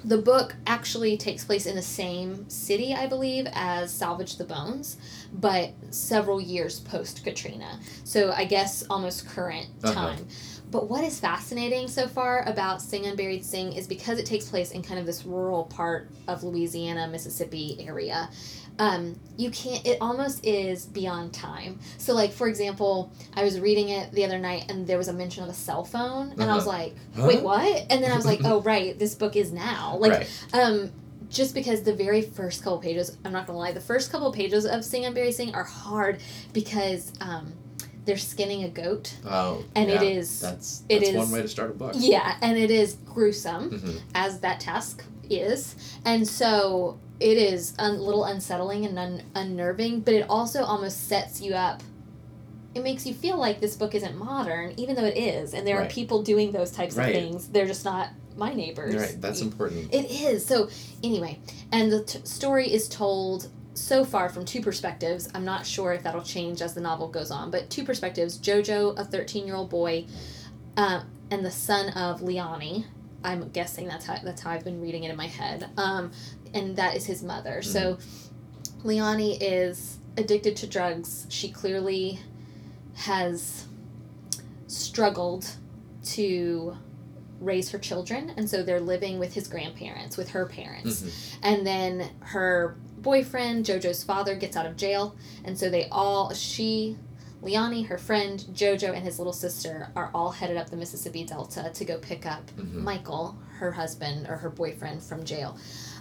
The 0.04 0.18
book 0.18 0.56
actually 0.66 1.16
takes 1.16 1.44
place 1.44 1.64
in 1.64 1.76
the 1.76 1.82
same 1.82 2.48
city, 2.50 2.92
I 2.92 3.06
believe, 3.06 3.46
as 3.52 3.92
Salvage 3.92 4.36
the 4.36 4.42
Bones, 4.44 4.96
but 5.32 5.72
several 5.90 6.40
years 6.40 6.80
post 6.80 7.24
Katrina. 7.24 7.80
So 8.04 8.32
I 8.32 8.44
guess 8.44 8.84
almost 8.90 9.26
current 9.26 9.68
Uh-huh. 9.82 9.94
time. 9.94 10.26
But 10.70 10.88
what 10.88 11.04
is 11.04 11.20
fascinating 11.20 11.88
so 11.88 12.08
far 12.08 12.48
about 12.48 12.80
Sing 12.80 13.04
Unburied 13.06 13.44
Sing 13.44 13.72
is 13.74 13.86
because 13.86 14.18
it 14.18 14.24
takes 14.26 14.48
place 14.48 14.70
in 14.70 14.82
kind 14.82 14.98
of 14.98 15.04
this 15.06 15.24
rural 15.24 15.64
part 15.64 16.08
of 16.28 16.42
Louisiana, 16.44 17.08
Mississippi 17.08 17.76
area. 17.86 18.30
Um, 18.78 19.20
you 19.36 19.50
can't. 19.50 19.86
It 19.86 19.98
almost 20.00 20.46
is 20.46 20.86
beyond 20.86 21.34
time. 21.34 21.78
So, 21.98 22.14
like 22.14 22.32
for 22.32 22.48
example, 22.48 23.12
I 23.34 23.44
was 23.44 23.60
reading 23.60 23.90
it 23.90 24.12
the 24.12 24.24
other 24.24 24.38
night, 24.38 24.70
and 24.70 24.86
there 24.86 24.96
was 24.96 25.08
a 25.08 25.12
mention 25.12 25.42
of 25.44 25.50
a 25.50 25.54
cell 25.54 25.84
phone, 25.84 26.32
and 26.32 26.44
I 26.50 26.54
was 26.54 26.66
Uh-huh. 26.66 26.78
like, 26.78 26.96
Huh? 27.14 27.24
"Wait, 27.26 27.42
what?" 27.42 27.86
And 27.90 28.02
then 28.02 28.10
I 28.10 28.16
was 28.16 28.24
like, 28.24 28.40
"Oh, 28.44 28.62
right, 28.62 28.98
this 28.98 29.14
book 29.14 29.36
is 29.36 29.52
now." 29.52 29.98
Like, 30.00 30.12
right. 30.12 30.28
um, 30.54 30.90
just 31.32 31.54
because 31.54 31.82
the 31.82 31.94
very 31.94 32.22
first 32.22 32.62
couple 32.62 32.78
pages, 32.78 33.16
I'm 33.24 33.32
not 33.32 33.46
gonna 33.46 33.58
lie, 33.58 33.72
the 33.72 33.80
first 33.80 34.12
couple 34.12 34.30
pages 34.32 34.66
of 34.66 34.84
Sing 34.84 35.06
Unburied 35.06 35.34
Sing 35.34 35.54
are 35.54 35.64
hard 35.64 36.20
because 36.52 37.12
um, 37.20 37.52
they're 38.04 38.18
skinning 38.18 38.64
a 38.64 38.68
goat, 38.68 39.14
Oh. 39.24 39.64
and 39.74 39.88
yeah. 39.88 39.96
it 39.96 40.16
is 40.16 40.40
That's 40.40 40.82
it 40.88 40.98
that's 41.00 41.10
is- 41.10 41.16
one 41.16 41.30
way 41.30 41.42
to 41.42 41.48
start 41.48 41.70
a 41.70 41.74
book. 41.74 41.94
yeah, 41.96 42.36
and 42.42 42.58
it 42.58 42.70
is 42.70 42.96
gruesome 43.06 43.70
Mhm. 43.70 44.00
as 44.14 44.40
that 44.40 44.60
task 44.60 45.04
is. 45.30 45.74
And 46.04 46.28
so 46.28 46.98
it 47.18 47.38
is 47.38 47.74
a 47.78 47.90
little 47.90 48.24
unsettling 48.24 48.84
and 48.84 48.98
un- 48.98 49.22
unnerving, 49.34 50.00
but 50.00 50.12
it 50.14 50.26
also 50.28 50.64
almost 50.64 51.08
sets 51.08 51.40
you 51.40 51.54
up. 51.54 51.82
It 52.74 52.82
makes 52.82 53.06
you 53.06 53.14
feel 53.14 53.36
like 53.38 53.60
this 53.60 53.76
book 53.76 53.94
isn't 53.94 54.16
modern, 54.16 54.74
even 54.76 54.96
though 54.96 55.04
it 55.04 55.16
is, 55.16 55.54
and 55.54 55.66
there 55.66 55.76
Right. 55.78 55.86
are 55.86 55.90
people 55.90 56.22
doing 56.22 56.52
those 56.52 56.70
types 56.70 56.96
Right. 56.96 57.08
of 57.08 57.14
things. 57.14 57.48
They're 57.48 57.66
just 57.66 57.84
not 57.84 58.08
my 58.36 58.52
neighbors. 58.52 58.94
Right, 58.94 59.20
that's 59.20 59.40
important. 59.40 59.92
It 59.92 60.10
is. 60.10 60.44
So, 60.44 60.68
anyway, 61.02 61.38
and 61.70 61.90
the 61.90 62.04
t- 62.04 62.20
story 62.24 62.72
is 62.72 62.88
told 62.88 63.48
so 63.74 64.04
far 64.04 64.28
from 64.28 64.44
two 64.44 64.60
perspectives. 64.60 65.28
I'm 65.34 65.44
not 65.44 65.66
sure 65.66 65.92
if 65.92 66.02
that'll 66.02 66.22
change 66.22 66.62
as 66.62 66.74
the 66.74 66.80
novel 66.80 67.08
goes 67.08 67.30
on, 67.30 67.50
but 67.50 67.70
two 67.70 67.84
perspectives 67.84 68.38
Jojo, 68.38 68.98
a 68.98 69.04
13 69.04 69.46
year 69.46 69.56
old 69.56 69.70
boy, 69.70 70.06
uh, 70.76 71.02
and 71.30 71.44
the 71.44 71.50
son 71.50 71.90
of 71.90 72.20
Liani. 72.20 72.84
I'm 73.24 73.48
guessing 73.50 73.86
that's 73.86 74.04
how, 74.04 74.16
that's 74.22 74.42
how 74.42 74.50
I've 74.50 74.64
been 74.64 74.80
reading 74.80 75.04
it 75.04 75.10
in 75.10 75.16
my 75.16 75.28
head. 75.28 75.70
Um, 75.76 76.10
and 76.54 76.76
that 76.76 76.96
is 76.96 77.06
his 77.06 77.22
mother. 77.22 77.62
So, 77.62 77.98
Liani 78.84 79.38
is 79.40 79.98
addicted 80.16 80.56
to 80.56 80.66
drugs. 80.66 81.26
She 81.28 81.50
clearly 81.50 82.18
has 82.94 83.66
struggled 84.66 85.48
to 86.04 86.76
raise 87.42 87.70
her 87.70 87.78
children 87.78 88.32
and 88.36 88.48
so 88.48 88.62
they're 88.62 88.80
living 88.80 89.18
with 89.18 89.34
his 89.34 89.48
grandparents 89.48 90.16
with 90.16 90.30
her 90.30 90.46
parents 90.46 91.02
Mhm. 91.02 91.10
and 91.42 91.66
then 91.66 92.10
her 92.20 92.76
boyfriend 92.98 93.64
jojo's 93.66 94.02
father 94.04 94.34
gets 94.36 94.56
out 94.56 94.64
of 94.66 94.76
jail 94.76 95.14
and 95.44 95.58
so 95.58 95.68
they 95.68 95.88
all 95.90 96.32
she 96.34 96.96
Liani, 97.42 97.88
her 97.88 97.98
friend, 97.98 98.38
Jojo, 98.54 98.94
and 98.94 99.04
his 99.04 99.18
little 99.18 99.32
sister 99.32 99.88
are 99.96 100.12
all 100.14 100.30
headed 100.30 100.56
up 100.56 100.70
the 100.70 100.76
Mississippi 100.76 101.24
Delta 101.24 101.72
to 101.74 101.84
go 101.84 101.98
pick 101.98 102.24
up 102.24 102.52
Mhm. 102.56 102.74
Michael, 102.74 103.36
her 103.58 103.72
husband 103.72 104.28
or 104.28 104.36
her 104.36 104.48
boyfriend, 104.48 105.02
from 105.02 105.24
jail. 105.24 105.56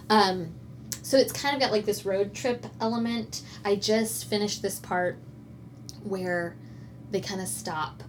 Um, 0.08 0.54
so 1.02 1.16
it's 1.18 1.32
kind 1.32 1.52
of 1.56 1.60
got 1.60 1.72
like 1.72 1.84
this 1.84 2.06
road 2.06 2.32
trip 2.32 2.66
element. 2.80 3.42
I 3.64 3.74
just 3.74 4.26
finished 4.26 4.62
this 4.62 4.78
part 4.78 5.18
where 6.04 6.54
they 7.10 7.20
kind 7.20 7.40
of 7.40 7.48
stop 7.48 8.04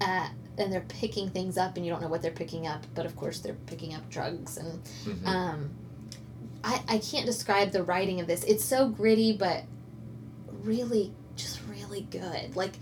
at, 0.00 0.32
and 0.60 0.72
they're 0.72 0.80
picking 0.82 1.30
things 1.30 1.56
up, 1.58 1.76
and 1.76 1.84
you 1.84 1.90
don't 1.92 2.00
know 2.02 2.08
what 2.08 2.22
they're 2.22 2.30
picking 2.30 2.66
up, 2.66 2.86
but 2.94 3.06
of 3.06 3.16
course 3.16 3.40
they're 3.40 3.54
picking 3.66 3.94
up 3.94 4.08
drugs 4.10 4.56
and 4.56 4.82
Mhm. 5.04 5.26
um, 5.26 5.70
I, 6.62 6.82
I 6.88 6.98
can't 6.98 7.24
describe 7.26 7.72
the 7.72 7.82
writing 7.82 8.20
of 8.20 8.26
this. 8.26 8.44
It's 8.44 8.64
so 8.64 8.88
gritty, 8.88 9.32
but 9.32 9.64
really, 10.62 11.12
just 11.36 11.60
really 11.68 12.02
good. 12.02 12.54
Like, 12.54 12.74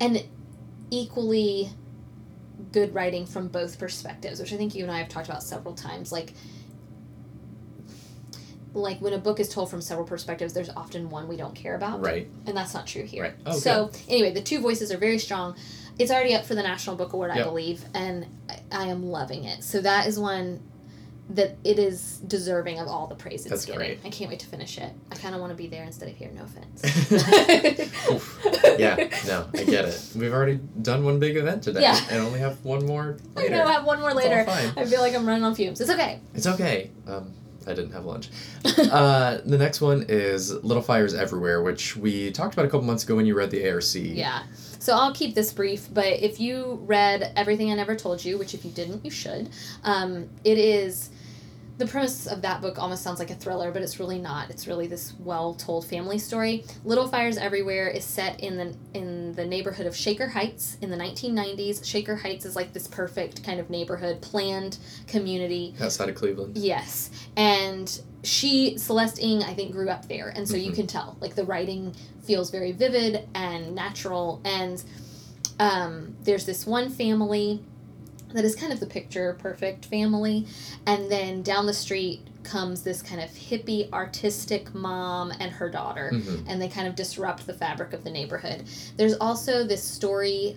and 0.00 0.24
equally 0.90 1.70
good 2.72 2.94
writing 2.94 3.26
from 3.26 3.48
both 3.48 3.78
perspectives, 3.78 4.38
which 4.38 4.52
I 4.52 4.56
think 4.56 4.74
you 4.76 4.84
and 4.84 4.92
I 4.92 4.98
have 4.98 5.08
talked 5.08 5.28
about 5.28 5.42
several 5.42 5.74
times. 5.74 6.12
Like, 6.12 6.32
like 8.74 9.00
when 9.00 9.12
a 9.14 9.18
book 9.18 9.40
is 9.40 9.48
told 9.48 9.70
from 9.70 9.80
several 9.80 10.06
perspectives, 10.06 10.52
there's 10.52 10.68
often 10.70 11.08
one 11.10 11.26
we 11.26 11.36
don't 11.36 11.54
care 11.54 11.74
about, 11.74 12.00
right. 12.04 12.28
and 12.46 12.56
that's 12.56 12.74
not 12.74 12.86
true 12.86 13.02
here. 13.04 13.22
Right. 13.24 13.34
Oh, 13.46 13.58
so 13.58 13.90
anyway, 14.08 14.32
the 14.32 14.42
two 14.42 14.60
voices 14.60 14.92
are 14.92 14.98
very 14.98 15.18
strong. 15.18 15.56
It's 15.98 16.10
already 16.10 16.34
up 16.34 16.44
for 16.44 16.54
the 16.54 16.62
National 16.62 16.96
Book 16.96 17.12
Award, 17.12 17.30
I 17.32 17.42
believe, 17.42 17.84
and 17.94 18.26
I, 18.48 18.60
I 18.70 18.84
am 18.86 19.04
loving 19.06 19.44
it. 19.44 19.64
So 19.64 19.80
that 19.80 20.06
is 20.06 20.18
one 20.18 20.60
that 21.30 21.56
it 21.62 21.78
is 21.78 22.18
deserving 22.26 22.78
of 22.78 22.88
all 22.88 23.06
the 23.06 23.14
praise 23.14 23.42
it's 23.42 23.50
That's 23.50 23.64
getting. 23.66 23.80
great. 23.80 23.98
I 24.02 24.08
can't 24.08 24.30
wait 24.30 24.40
to 24.40 24.46
finish 24.46 24.78
it. 24.78 24.90
I 25.12 25.14
kind 25.16 25.34
of 25.34 25.42
want 25.42 25.50
to 25.50 25.56
be 25.56 25.66
there 25.66 25.84
instead 25.84 26.08
of 26.08 26.16
here. 26.16 26.30
No 26.34 26.44
offense. 26.44 27.92
Yeah, 28.78 28.94
no, 29.26 29.48
I 29.54 29.64
get 29.64 29.86
it. 29.86 30.00
We've 30.16 30.32
already 30.32 30.60
done 30.80 31.04
one 31.04 31.18
big 31.18 31.36
event 31.36 31.64
today 31.64 31.82
Yeah. 31.82 32.00
and 32.10 32.20
only 32.22 32.38
have 32.38 32.64
one 32.64 32.86
more 32.86 33.18
I 33.36 33.40
later. 33.40 33.56
know. 33.56 33.64
I 33.66 33.72
have 33.72 33.84
one 33.84 34.00
more 34.00 34.14
later. 34.14 34.44
fine. 34.44 34.72
I 34.76 34.84
feel 34.84 35.00
like 35.00 35.14
I'm 35.16 35.26
running 35.26 35.42
on 35.42 35.54
fumes. 35.56 35.80
It's 35.80 35.90
okay. 35.90 36.20
It's 36.34 36.46
okay. 36.46 36.90
Um, 37.08 37.32
I 37.68 37.74
didn't 37.74 37.92
have 37.92 38.04
lunch. 38.04 38.30
uh, 38.64 39.38
the 39.44 39.58
next 39.58 39.80
one 39.80 40.06
is 40.08 40.52
Little 40.64 40.82
Fires 40.82 41.14
Everywhere, 41.14 41.62
which 41.62 41.96
we 41.96 42.30
talked 42.30 42.54
about 42.54 42.64
a 42.64 42.68
couple 42.68 42.86
months 42.86 43.04
ago 43.04 43.14
when 43.14 43.26
you 43.26 43.34
read 43.36 43.50
the 43.50 43.68
ARC. 43.68 43.94
Yeah. 43.94 44.42
So 44.78 44.94
I'll 44.94 45.12
keep 45.12 45.34
this 45.34 45.52
brief, 45.52 45.88
but 45.92 46.06
if 46.06 46.40
you 46.40 46.80
read 46.86 47.32
Everything 47.36 47.70
I 47.70 47.74
Never 47.74 47.94
Told 47.94 48.24
You, 48.24 48.38
which 48.38 48.54
if 48.54 48.64
you 48.64 48.70
didn't, 48.70 49.04
you 49.04 49.10
should, 49.10 49.50
um, 49.84 50.28
it 50.44 50.58
is. 50.58 51.10
The 51.78 51.86
premise 51.86 52.26
of 52.26 52.42
that 52.42 52.60
book 52.60 52.76
almost 52.82 53.04
sounds 53.04 53.20
like 53.20 53.30
a 53.30 53.36
thriller, 53.36 53.70
but 53.70 53.82
it's 53.82 54.00
really 54.00 54.18
not. 54.18 54.50
It's 54.50 54.66
really 54.66 54.88
this 54.88 55.14
well-told 55.20 55.86
family 55.86 56.18
story. 56.18 56.64
Little 56.84 57.06
Fires 57.06 57.36
Everywhere 57.36 57.86
is 57.88 58.04
set 58.04 58.40
in 58.40 58.56
the 58.56 58.74
in 58.98 59.32
the 59.34 59.46
neighborhood 59.46 59.86
of 59.86 59.94
Shaker 59.94 60.26
Heights 60.26 60.76
in 60.82 60.90
the 60.90 60.96
1990s. 60.96 61.84
Shaker 61.84 62.16
Heights 62.16 62.44
is 62.44 62.56
like 62.56 62.72
this 62.72 62.88
perfect 62.88 63.44
kind 63.44 63.60
of 63.60 63.70
neighborhood, 63.70 64.20
planned 64.20 64.78
community 65.06 65.74
Outside 65.80 66.08
of 66.08 66.16
Cleveland. 66.16 66.56
Yes. 66.58 67.10
And 67.36 68.00
she, 68.24 68.76
Celeste 68.76 69.22
Ng, 69.22 69.44
I 69.44 69.54
think 69.54 69.70
grew 69.70 69.88
up 69.88 70.08
there. 70.08 70.30
And 70.30 70.48
so 70.48 70.56
you 70.56 70.72
Mhm. 70.72 70.74
can 70.74 70.86
tell. 70.88 71.16
Like 71.20 71.36
the 71.36 71.44
writing 71.44 71.94
feels 72.26 72.50
very 72.50 72.72
vivid 72.72 73.28
and 73.36 73.76
natural. 73.76 74.40
And 74.44 74.82
um, 75.60 76.16
there's 76.24 76.44
this 76.44 76.66
one 76.66 76.88
family 76.90 77.62
that 78.34 78.44
is 78.44 78.54
kind 78.54 78.72
of 78.72 78.80
the 78.80 78.86
picture 78.86 79.36
perfect 79.40 79.86
family. 79.86 80.46
And 80.86 81.10
then 81.10 81.42
down 81.42 81.66
the 81.66 81.74
street 81.74 82.26
comes 82.42 82.82
this 82.82 83.02
kind 83.02 83.20
of 83.20 83.30
hippie, 83.30 83.90
artistic 83.92 84.74
mom 84.74 85.32
and 85.40 85.50
her 85.52 85.68
daughter. 85.70 86.10
hmm 86.10 86.48
And 86.48 86.60
they 86.60 86.68
kind 86.68 86.86
of 86.86 86.94
disrupt 86.94 87.46
the 87.46 87.54
fabric 87.54 87.92
of 87.92 88.04
the 88.04 88.10
neighborhood. 88.10 88.64
There's 88.96 89.14
also 89.14 89.64
this 89.64 89.82
story, 89.82 90.56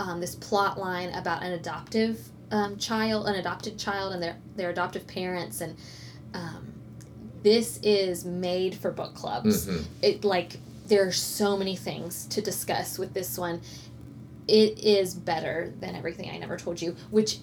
um, 0.00 0.20
this 0.20 0.34
plot 0.34 0.78
line 0.78 1.10
about 1.10 1.42
an 1.42 1.52
adoptive 1.52 2.20
um, 2.50 2.76
child, 2.78 3.26
an 3.26 3.34
adopted 3.36 3.78
child, 3.78 4.12
and 4.12 4.22
their 4.22 4.36
their 4.56 4.70
adoptive 4.70 5.06
parents, 5.06 5.60
and 5.60 5.76
um, 6.34 6.72
this 7.42 7.78
is 7.82 8.24
made 8.24 8.74
for 8.74 8.90
book 8.90 9.14
clubs. 9.14 9.66
hmm 9.66 9.78
It 10.02 10.24
like 10.24 10.58
there 10.86 11.06
are 11.06 11.12
so 11.12 11.56
many 11.56 11.74
things 11.76 12.26
to 12.26 12.40
discuss 12.42 12.98
with 12.98 13.14
this 13.14 13.38
one. 13.38 13.60
It 14.48 14.78
is 14.78 15.14
better 15.14 15.72
than 15.80 15.94
everything 15.94 16.30
I 16.30 16.38
never 16.38 16.56
told 16.56 16.80
you, 16.82 16.96
which 17.10 17.38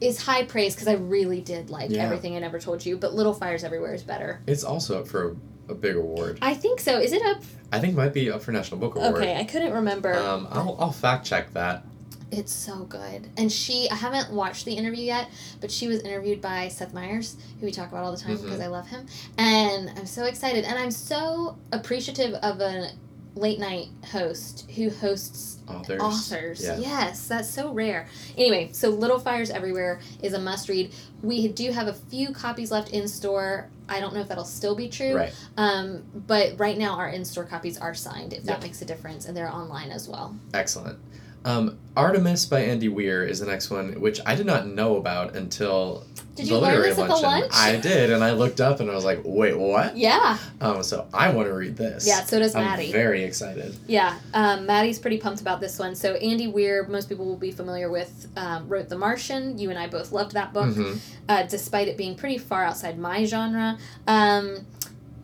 is 0.00 0.22
high 0.22 0.44
praise 0.44 0.74
because 0.74 0.88
I 0.88 0.94
really 0.94 1.40
did 1.40 1.70
like 1.70 1.90
Yeah. 1.90 2.04
everything 2.04 2.34
I 2.36 2.38
never 2.40 2.58
told 2.58 2.84
you. 2.84 2.96
But 2.96 3.14
Little 3.14 3.34
Fires 3.34 3.62
Everywhere 3.64 3.94
is 3.94 4.02
better. 4.02 4.40
It's 4.46 4.64
also 4.64 5.00
up 5.00 5.08
for 5.08 5.36
a, 5.68 5.72
a 5.72 5.74
big 5.74 5.96
award. 5.96 6.38
I 6.42 6.54
think 6.54 6.80
so. 6.80 6.98
Is 6.98 7.12
it 7.12 7.22
up? 7.22 7.42
I 7.72 7.78
think 7.78 7.92
it 7.92 7.96
might 7.96 8.14
be 8.14 8.30
up 8.30 8.42
for 8.42 8.50
National 8.52 8.80
Book 8.80 8.96
Award. 8.96 9.16
Okay, 9.16 9.36
I 9.36 9.44
couldn't 9.44 9.72
remember. 9.72 10.14
Um, 10.14 10.48
I'll, 10.50 10.76
I'll 10.80 10.92
fact 10.92 11.26
check 11.26 11.52
that. 11.52 11.84
It's 12.32 12.52
so 12.52 12.84
good. 12.84 13.28
And 13.36 13.50
she, 13.50 13.88
I 13.90 13.96
haven't 13.96 14.32
watched 14.32 14.64
the 14.64 14.72
interview 14.74 15.02
yet, 15.04 15.28
but 15.60 15.70
she 15.70 15.86
was 15.88 16.00
interviewed 16.02 16.40
by 16.40 16.68
Seth 16.68 16.94
Meyers, 16.94 17.36
who 17.58 17.66
we 17.66 17.72
talk 17.72 17.90
about 17.90 18.04
all 18.04 18.12
the 18.12 18.18
time 18.18 18.38
Mhm. 18.38 18.44
because 18.44 18.60
I 18.60 18.68
love 18.68 18.86
him. 18.88 19.06
And 19.36 19.90
I'm 19.98 20.06
so 20.06 20.24
excited. 20.26 20.64
And 20.64 20.78
I'm 20.78 20.92
so 20.92 21.56
appreciative 21.72 22.34
of 22.34 22.60
a 22.60 22.90
late 23.36 23.58
night 23.58 23.86
host 24.10 24.70
who 24.74 24.90
hosts 24.90 25.58
Authors. 25.68 26.00
authors. 26.02 26.64
Yeah. 26.64 26.78
Yes, 26.78 27.28
that's 27.28 27.48
so 27.48 27.70
rare. 27.72 28.08
Anyway, 28.36 28.70
so 28.72 28.88
Little 28.90 29.18
Fires 29.20 29.50
Everywhere 29.50 30.00
is 30.22 30.32
a 30.34 30.38
must 30.40 30.68
read. 30.68 30.92
We 31.22 31.46
do 31.48 31.70
have 31.70 31.86
a 31.86 31.92
few 31.92 32.32
copies 32.32 32.70
left 32.72 32.90
in 32.90 33.06
store. 33.06 33.68
I 33.88 34.00
don't 34.00 34.14
know 34.14 34.20
if 34.20 34.28
that'll 34.28 34.44
still 34.44 34.74
be 34.74 34.88
true. 34.88 35.14
Right. 35.16 35.32
Um, 35.56 36.02
but 36.26 36.58
right 36.58 36.76
now 36.76 36.94
our 36.96 37.08
in 37.08 37.24
store 37.24 37.44
copies 37.44 37.78
are 37.78 37.94
signed, 37.94 38.32
if 38.32 38.42
that 38.44 38.54
Yep. 38.54 38.62
makes 38.62 38.82
a 38.82 38.84
difference, 38.84 39.26
and 39.26 39.36
they're 39.36 39.52
online 39.52 39.90
as 39.90 40.08
well. 40.08 40.34
Excellent. 40.52 40.98
Um, 41.44 41.78
Artemis 41.96 42.46
by 42.46 42.60
Andy 42.60 42.88
Weir 42.88 43.24
is 43.26 43.40
the 43.40 43.46
next 43.46 43.70
one, 43.70 44.00
which 44.00 44.20
I 44.26 44.34
did 44.34 44.46
not 44.46 44.66
know 44.66 44.96
about 44.96 45.34
until 45.36 46.04
Did 46.36 46.48
the 46.48 46.58
literary 46.58 46.90
at 46.90 46.96
the 46.96 47.04
lunch? 47.06 47.50
I 47.52 47.76
did, 47.76 48.10
and 48.10 48.22
I 48.22 48.32
looked 48.32 48.60
up 48.60 48.80
and 48.80 48.90
I 48.90 48.94
was 48.94 49.04
like, 49.04 49.20
"Wait, 49.24 49.58
what?" 49.58 49.96
Yeah. 49.96 50.36
Um, 50.60 50.82
so 50.82 51.06
I 51.12 51.30
want 51.32 51.48
to 51.48 51.54
read 51.54 51.76
this. 51.76 52.06
Yeah, 52.06 52.22
so 52.24 52.38
does 52.38 52.54
I'm 52.54 52.64
Maddie. 52.64 52.92
very 52.92 53.24
excited. 53.24 53.74
Yeah, 53.86 54.18
um, 54.34 54.66
Maddie's 54.66 54.98
pretty 54.98 55.18
pumped 55.18 55.40
about 55.40 55.60
this 55.60 55.78
one. 55.78 55.94
So 55.94 56.14
Andy 56.14 56.46
Weir, 56.46 56.86
most 56.88 57.08
people 57.08 57.24
will 57.24 57.36
be 57.36 57.50
familiar 57.52 57.90
with, 57.90 58.28
um, 58.36 58.68
wrote 58.68 58.88
The 58.88 58.98
Martian. 58.98 59.58
You 59.58 59.70
and 59.70 59.78
I 59.78 59.86
both 59.88 60.12
loved 60.12 60.32
that 60.32 60.52
book, 60.52 60.68
Mhm. 60.74 60.98
uh, 61.28 61.42
despite 61.44 61.88
it 61.88 61.96
being 61.96 62.14
pretty 62.16 62.38
far 62.38 62.64
outside 62.64 62.98
my 62.98 63.24
genre. 63.24 63.78
Um, 64.06 64.66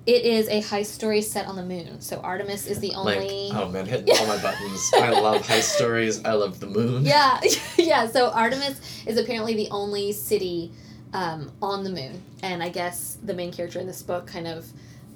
it 0.07 0.25
is 0.25 0.47
a 0.49 0.63
heist 0.63 0.87
story 0.87 1.21
set 1.21 1.47
on 1.47 1.57
the 1.57 1.65
moon. 1.65 2.01
So 2.01 2.21
Artemis 2.21 2.69
is 2.69 2.79
the 2.79 2.95
only. 2.95 3.51
Like, 3.51 3.59
oh 3.59 3.69
man, 3.69 3.87
hitting 3.87 4.17
all 4.21 4.27
my 4.29 4.41
buttons. 4.41 4.91
I 4.95 5.11
love 5.11 5.43
heist 5.43 5.75
stories. 5.75 6.25
I 6.25 6.33
love 6.33 6.61
the 6.61 6.69
moon. 6.69 7.05
Yeah, 7.05 7.41
yeah. 7.77 8.07
So 8.07 8.31
Artemis 8.31 8.81
is 9.07 9.19
apparently 9.19 9.55
the 9.57 9.69
only 9.71 10.13
city 10.13 10.71
um, 11.13 11.51
on 11.61 11.83
the 11.83 11.91
moon, 11.91 12.23
and 12.43 12.63
I 12.63 12.69
guess 12.69 13.19
the 13.23 13.35
main 13.35 13.53
character 13.53 13.81
in 13.81 13.87
this 13.87 14.03
book 14.03 14.29
kind 14.29 14.47
of, 14.47 14.67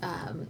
um, 0.03 0.49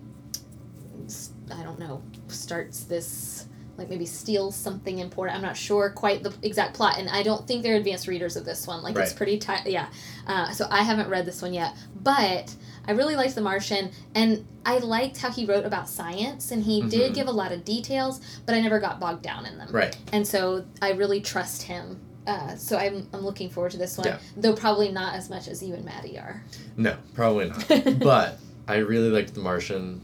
I 1.52 1.62
don't 1.62 1.78
know, 1.78 2.02
starts 2.28 2.84
this 2.84 3.46
like 3.76 3.90
maybe 3.90 4.06
steals 4.06 4.56
something 4.56 5.00
important. 5.00 5.36
I'm 5.36 5.42
not 5.42 5.56
sure 5.56 5.90
quite 5.90 6.22
the 6.22 6.34
exact 6.42 6.74
plot, 6.74 6.98
and 6.98 7.10
I 7.10 7.22
don't 7.22 7.46
think 7.46 7.62
they're 7.62 7.76
advanced 7.76 8.06
readers 8.08 8.36
of 8.36 8.46
this 8.46 8.66
one. 8.66 8.82
Like 8.82 8.96
it's 8.96 9.12
pretty 9.12 9.36
tight. 9.36 9.66
Yeah. 9.66 9.88
Uh, 10.26 10.50
so 10.52 10.66
I 10.70 10.82
haven't 10.82 11.10
read 11.10 11.26
this 11.26 11.42
one 11.42 11.52
yet, 11.52 11.74
but. 11.94 12.54
I 12.86 12.92
really 12.92 13.16
liked 13.16 13.34
The 13.34 13.40
Martian, 13.40 13.90
and 14.14 14.46
I 14.64 14.78
liked 14.78 15.18
how 15.18 15.30
he 15.30 15.44
wrote 15.46 15.64
about 15.64 15.88
science, 15.88 16.50
and 16.50 16.62
he 16.62 16.82
did 16.82 17.12
Mhm. 17.12 17.14
give 17.14 17.26
a 17.28 17.32
lot 17.32 17.52
of 17.52 17.64
details, 17.64 18.20
but 18.46 18.54
I 18.54 18.60
never 18.60 18.80
got 18.80 18.98
bogged 19.00 19.22
down 19.22 19.46
in 19.46 19.58
them 19.58 19.68
Right. 19.70 19.96
and 20.12 20.26
so 20.26 20.64
I 20.82 20.90
really 20.92 21.20
trust 21.20 21.62
him. 21.62 22.00
Uh, 22.26 22.54
so 22.56 22.76
I'm, 22.76 23.08
I'm 23.12 23.22
looking 23.22 23.48
forward 23.50 23.72
to 23.72 23.78
this 23.78 23.96
one, 23.96 24.06
Yeah. 24.08 24.18
though 24.36 24.54
probably 24.54 24.92
not 24.92 25.14
as 25.14 25.30
much 25.30 25.48
as 25.48 25.62
you 25.62 25.74
and 25.74 25.84
Maddie 25.84 26.18
are. 26.18 26.42
No, 26.76 26.96
probably 27.14 27.48
not. 27.48 27.98
but 28.00 28.38
I 28.68 28.76
really 28.76 29.08
liked 29.10 29.34
The 29.34 29.40
Martian. 29.40 30.00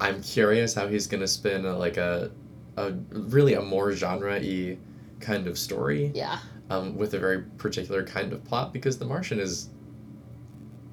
I'm 0.00 0.22
curious 0.22 0.74
how 0.74 0.88
he's 0.88 1.06
gonna 1.06 1.26
spin 1.28 1.64
a, 1.66 1.76
like 1.76 1.96
a, 1.96 2.30
a 2.76 2.92
really 3.10 3.54
a 3.54 3.60
more 3.62 3.92
genre 3.92 4.38
y 4.40 4.76
kind 5.20 5.46
of 5.46 5.58
story. 5.58 6.10
Yeah, 6.14 6.38
um, 6.70 6.96
with 6.96 7.14
a 7.14 7.18
very 7.18 7.42
particular 7.58 8.04
kind 8.04 8.32
of 8.32 8.42
plot 8.44 8.72
because 8.72 8.98
The 8.98 9.04
Martian 9.04 9.38
is 9.38 9.68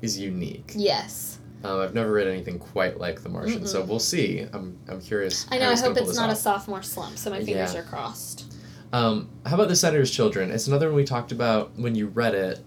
is 0.01 0.17
unique. 0.19 0.73
Yes. 0.75 1.39
Um, 1.63 1.81
I've 1.81 1.93
never 1.93 2.11
read 2.13 2.27
anything 2.27 2.57
quite 2.57 2.99
like 2.99 3.21
The 3.21 3.29
Martian, 3.29 3.65
so 3.67 3.81
Mm-mm. 3.83 3.87
we'll 3.87 3.99
see. 3.99 4.45
I'm 4.53 4.77
I'm 4.87 5.01
curious. 5.01 5.45
I 5.51 5.57
know. 5.57 5.69
I 5.69 5.75
hope 5.75 5.97
it's 5.97 6.15
not 6.15 6.29
a 6.29 6.35
sophomore 6.35 6.81
slump. 6.81 7.17
So 7.17 7.29
my 7.29 7.43
fingers 7.43 7.73
Yeah. 7.73 7.81
are 7.81 7.83
crossed. 7.83 8.53
Um, 8.93 9.29
how 9.45 9.55
about 9.55 9.67
the 9.67 9.75
Senator's 9.75 10.09
Children? 10.09 10.51
It's 10.51 10.67
another 10.67 10.87
one 10.87 10.95
we 10.95 11.03
talked 11.03 11.31
about 11.31 11.77
when 11.77 11.95
you 11.95 12.07
read 12.07 12.33
it 12.33 12.59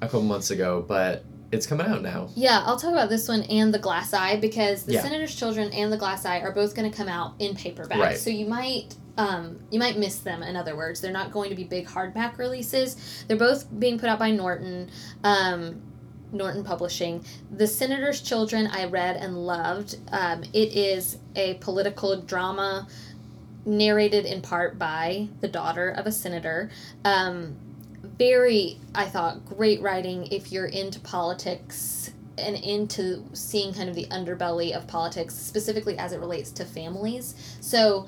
a 0.00 0.06
couple 0.06 0.22
months 0.22 0.50
ago, 0.50 0.84
but 0.86 1.24
it's 1.50 1.66
coming 1.66 1.86
out 1.86 2.02
now. 2.02 2.28
Yeah, 2.36 2.62
I'll 2.66 2.76
talk 2.76 2.92
about 2.92 3.08
this 3.08 3.26
one 3.26 3.42
and 3.44 3.72
the 3.72 3.78
Glass 3.78 4.12
Eye 4.12 4.36
because 4.36 4.82
the 4.84 4.92
Yeah. 4.94 5.02
Senator's 5.02 5.34
Children 5.34 5.72
and 5.72 5.90
the 5.92 5.96
Glass 5.96 6.24
Eye 6.26 6.40
are 6.40 6.52
both 6.52 6.74
going 6.76 6.90
to 6.90 6.96
come 6.96 7.08
out 7.08 7.34
in 7.38 7.54
paperback. 7.56 7.98
Right. 7.98 8.18
So 8.18 8.28
you 8.30 8.46
might 8.46 8.94
um, 9.18 9.60
you 9.70 9.78
might 9.78 9.98
miss 9.98 10.18
them. 10.18 10.42
In 10.42 10.56
other 10.56 10.76
words, 10.76 11.00
they're 11.00 11.10
not 11.10 11.32
going 11.32 11.48
to 11.48 11.56
be 11.56 11.64
big 11.64 11.86
hardback 11.86 12.36
releases. 12.36 13.24
They're 13.26 13.38
both 13.38 13.66
being 13.80 13.98
put 13.98 14.10
out 14.10 14.18
by 14.18 14.30
Norton. 14.30 14.90
Um, 15.24 15.80
Norton 16.32 16.64
Publishing. 16.64 17.24
The 17.56 17.66
Senator's 17.66 18.20
Children 18.20 18.66
I 18.68 18.84
read 18.84 19.16
and 19.16 19.46
loved. 19.46 19.96
Um, 20.12 20.42
it 20.52 20.74
is 20.76 21.18
a 21.34 21.54
political 21.54 22.20
drama 22.20 22.88
narrated 23.64 24.24
in 24.24 24.42
part 24.42 24.78
by 24.78 25.28
the 25.40 25.48
daughter 25.48 25.90
of 25.90 26.06
a 26.06 26.12
senator. 26.12 26.70
Um, 27.04 27.56
very, 28.18 28.78
I 28.94 29.06
thought, 29.06 29.44
great 29.44 29.80
writing 29.82 30.26
if 30.28 30.52
you're 30.52 30.66
into 30.66 31.00
politics 31.00 32.12
and 32.38 32.56
into 32.56 33.24
seeing 33.32 33.72
kind 33.72 33.88
of 33.88 33.94
the 33.94 34.06
underbelly 34.06 34.72
of 34.72 34.86
politics, 34.86 35.34
specifically 35.34 35.98
as 35.98 36.12
it 36.12 36.20
relates 36.20 36.50
to 36.52 36.64
families. 36.64 37.34
So 37.60 38.06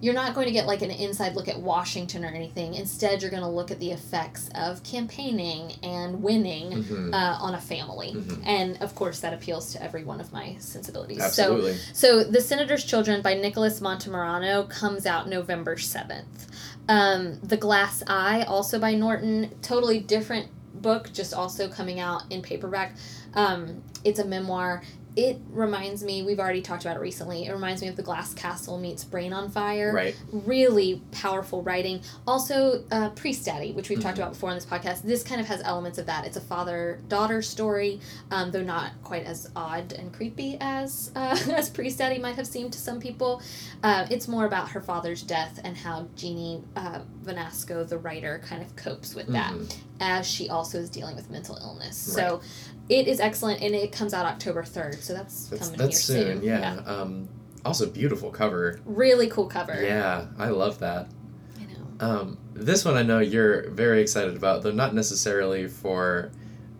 you're 0.00 0.14
not 0.14 0.34
going 0.34 0.46
to 0.46 0.52
get 0.52 0.66
like 0.66 0.82
an 0.82 0.90
inside 0.90 1.34
look 1.34 1.48
at 1.48 1.58
Washington 1.58 2.24
or 2.24 2.28
anything. 2.28 2.74
Instead, 2.74 3.22
you're 3.22 3.30
going 3.30 3.42
to 3.42 3.48
look 3.48 3.70
at 3.70 3.80
the 3.80 3.90
effects 3.92 4.50
of 4.54 4.82
campaigning 4.82 5.72
and 5.82 6.22
winning 6.22 6.82
hmm 6.82 7.14
uh, 7.14 7.38
on 7.40 7.54
a 7.54 7.60
family. 7.60 8.12
Mhm. 8.12 8.42
And 8.46 8.82
of 8.82 8.94
course, 8.94 9.20
that 9.20 9.32
appeals 9.32 9.72
to 9.72 9.82
every 9.82 10.04
one 10.04 10.20
of 10.20 10.32
my 10.32 10.56
sensibilities. 10.58 11.18
So 11.18 11.24
Absolutely. 11.24 11.76
so, 11.92 12.24
The 12.24 12.40
Senator's 12.40 12.84
Children 12.84 13.22
by 13.22 13.34
Nicholas 13.34 13.80
Montemarano 13.80 14.68
comes 14.68 15.06
out 15.06 15.28
November 15.28 15.76
7th. 15.76 16.46
Um, 16.88 17.40
the 17.42 17.56
Glass 17.56 18.02
Eye, 18.06 18.42
also 18.42 18.78
by 18.78 18.94
Norton, 18.94 19.50
totally 19.62 19.98
different 19.98 20.48
book, 20.74 21.10
just 21.12 21.32
also 21.32 21.68
coming 21.68 22.00
out 22.00 22.22
in 22.30 22.42
paperback. 22.42 22.94
Um, 23.34 23.82
it's 24.04 24.18
a 24.18 24.24
memoir. 24.24 24.82
It 25.16 25.40
reminds 25.50 26.04
me, 26.04 26.22
we've 26.22 26.38
already 26.38 26.60
talked 26.60 26.84
about 26.84 26.96
it 26.96 27.00
recently, 27.00 27.46
it 27.46 27.52
reminds 27.52 27.80
me 27.80 27.88
of 27.88 27.96
The 27.96 28.02
Glass 28.02 28.34
Castle 28.34 28.78
meets 28.78 29.02
Brain 29.02 29.32
on 29.32 29.50
Fire 29.50 29.94
right. 29.94 30.14
really 30.30 31.00
powerful 31.10 31.62
writing. 31.62 32.02
Also, 32.26 32.84
uh, 32.90 33.08
Priest 33.10 33.46
Daddy, 33.46 33.72
which 33.72 33.88
we've 33.88 33.98
talked 34.00 34.16
Mhm. 34.18 34.22
about 34.22 34.32
before 34.34 34.50
on 34.50 34.56
this 34.56 34.66
podcast, 34.66 35.02
this 35.02 35.22
kind 35.22 35.40
of 35.40 35.46
has 35.46 35.62
elements 35.62 35.96
of 35.98 36.04
that. 36.04 36.26
It's 36.26 36.36
a 36.36 36.40
father 36.42 37.00
daughter 37.08 37.40
story, 37.40 37.98
um, 38.30 38.50
though 38.50 38.62
not 38.62 38.90
quite 39.02 39.24
as 39.24 39.48
odd 39.56 39.92
and 39.94 40.12
creepy 40.12 40.58
as 40.60 41.10
uh, 41.16 41.38
as 41.56 41.70
Priest 41.70 41.96
Daddy 41.96 42.18
might 42.18 42.36
have 42.36 42.46
seemed 42.46 42.74
to 42.74 42.78
some 42.78 43.00
people. 43.00 43.40
Uh, 43.82 44.06
it's 44.10 44.28
more 44.28 44.44
about 44.44 44.68
her 44.70 44.82
father's 44.82 45.22
death 45.22 45.58
and 45.64 45.78
how 45.78 46.08
Jeannie 46.14 46.62
uh, 46.76 47.00
Vanasco, 47.24 47.88
the 47.88 47.96
writer, 47.96 48.42
kind 48.46 48.60
of 48.62 48.76
copes 48.76 49.14
with 49.14 49.28
that 49.28 49.54
Mhm. 49.54 49.74
as 49.98 50.26
she 50.26 50.50
also 50.50 50.78
is 50.78 50.90
dealing 50.90 51.16
with 51.16 51.30
mental 51.30 51.56
illness. 51.56 51.96
So. 51.96 52.42
It 52.88 53.08
is 53.08 53.18
excellent, 53.20 53.60
and 53.62 53.74
it 53.74 53.90
comes 53.92 54.14
out 54.14 54.26
October 54.26 54.62
third, 54.64 55.02
so 55.02 55.12
that's, 55.14 55.46
That's, 55.46 55.64
coming 55.66 55.78
that's 55.78 56.06
here 56.08 56.34
soon. 56.34 56.42
Yeah. 56.42 56.76
Um, 56.86 57.28
also, 57.64 57.86
beautiful 57.90 58.30
cover. 58.30 58.78
really 58.84 59.28
cool 59.28 59.46
cover. 59.46 59.82
Yeah, 59.82 60.26
I 60.38 60.48
love 60.50 60.78
that. 60.78 61.08
I 61.58 61.64
know. 61.64 62.06
Um, 62.06 62.38
this 62.54 62.84
one 62.84 62.94
I 62.94 63.02
know 63.02 63.18
you're 63.18 63.70
very 63.70 64.00
excited 64.00 64.36
about, 64.36 64.62
though 64.62 64.70
not 64.70 64.94
necessarily 64.94 65.66
for 65.66 66.30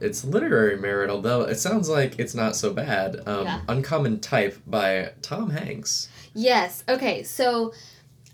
its 0.00 0.24
literary 0.24 0.76
merit, 0.78 1.10
although 1.10 1.40
it 1.42 1.56
sounds 1.56 1.88
like 1.88 2.18
it's 2.18 2.34
not 2.34 2.54
so 2.54 2.72
bad. 2.72 3.16
Um, 3.26 3.44
Yeah. 3.46 3.60
Uncommon 3.68 4.20
Type 4.20 4.56
by 4.66 5.12
Tom 5.22 5.50
Hanks. 5.50 6.08
Yes. 6.34 6.84
Okay. 6.88 7.22
So 7.24 7.72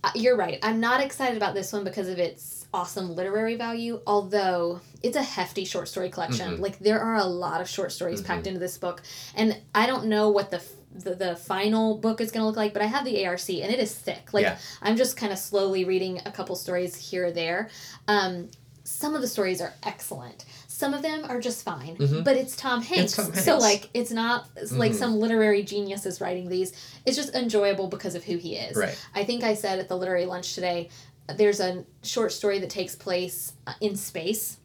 uh, 0.04 0.11
you're 0.14 0.37
right. 0.37 0.58
I'm 0.62 0.80
not 0.80 1.00
excited 1.00 1.37
about 1.37 1.54
this 1.54 1.72
one 1.72 1.85
because 1.85 2.08
of 2.08 2.18
its 2.18 2.62
awesome 2.74 3.14
literary 3.14 3.54
value, 3.56 4.00
although 4.06 4.80
it's 5.02 5.16
a 5.16 5.22
hefty 5.22 5.64
short 5.64 5.88
story 5.88 6.08
collection. 6.11 6.56
Mhm. 6.56 6.61
Like 6.61 6.78
there 6.78 7.00
are 7.00 7.16
a 7.16 7.24
lot 7.24 7.61
of 7.61 7.68
short 7.68 7.92
stories 7.92 8.22
packed 8.22 8.44
Mhm. 8.44 8.48
into 8.48 8.61
this 8.61 8.78
book, 8.78 9.02
and 9.35 9.56
I 9.74 9.87
don't 9.87 10.06
know 10.06 10.28
what 10.30 10.50
the. 10.50 10.56
f- 10.58 10.68
The, 10.94 11.14
the 11.14 11.37
final 11.37 11.96
book 11.96 12.20
is 12.20 12.30
going 12.30 12.42
to 12.42 12.46
look 12.46 12.56
like, 12.58 12.74
but 12.74 12.82
I 12.82 12.85
have 12.85 13.06
the 13.06 13.24
ARC 13.24 13.48
and 13.48 13.72
it 13.72 13.78
is 13.80 13.94
thick. 13.94 14.35
Like, 14.35 14.42
Yeah. 14.42 14.58
I'm 14.82 14.94
just 14.98 15.16
kind 15.16 15.32
of 15.32 15.38
slowly 15.38 15.87
reading 15.87 16.20
a 16.26 16.30
couple 16.30 16.54
stories 16.54 16.94
here 16.96 17.28
or 17.28 17.30
there. 17.30 17.70
Um, 18.08 18.50
some 18.85 19.14
of 19.14 19.22
the 19.22 19.26
stories 19.26 19.62
are 19.62 19.72
excellent. 19.85 20.44
Some 20.68 20.92
of 20.92 21.00
them 21.00 21.24
are 21.30 21.40
just 21.40 21.62
fine, 21.64 21.96
Mhm. 21.96 22.24
but 22.24 22.37
it's 22.37 22.54
Tom 22.56 22.82
Hanks. 22.82 23.14
Tom 23.16 23.32
So, 23.35 23.56
like, 23.56 23.88
it's 23.94 24.11
not 24.11 24.48
it's 24.54 24.70
like 24.72 24.92
Mhm. 24.92 24.96
some 24.98 25.18
literary 25.18 25.62
genius 25.62 26.04
is 26.04 26.20
writing 26.20 26.50
these. 26.50 26.74
It's 27.06 27.16
just 27.16 27.35
enjoyable 27.35 27.88
because 27.88 28.14
of 28.14 28.24
who 28.24 28.37
he 28.37 28.56
is. 28.56 28.76
Right. 28.76 28.94
I 29.14 29.24
think 29.24 29.44
I 29.44 29.54
said 29.54 29.78
at 29.78 29.88
the 29.88 29.96
literary 29.96 30.26
lunch 30.26 30.54
today, 30.54 30.90
there's 31.28 31.61
a 31.61 31.85
short 32.02 32.32
story 32.32 32.58
that 32.61 32.70
takes 32.70 32.94
place 32.94 33.52
uh, 33.66 33.74
in 33.80 33.96
space. 33.96 34.58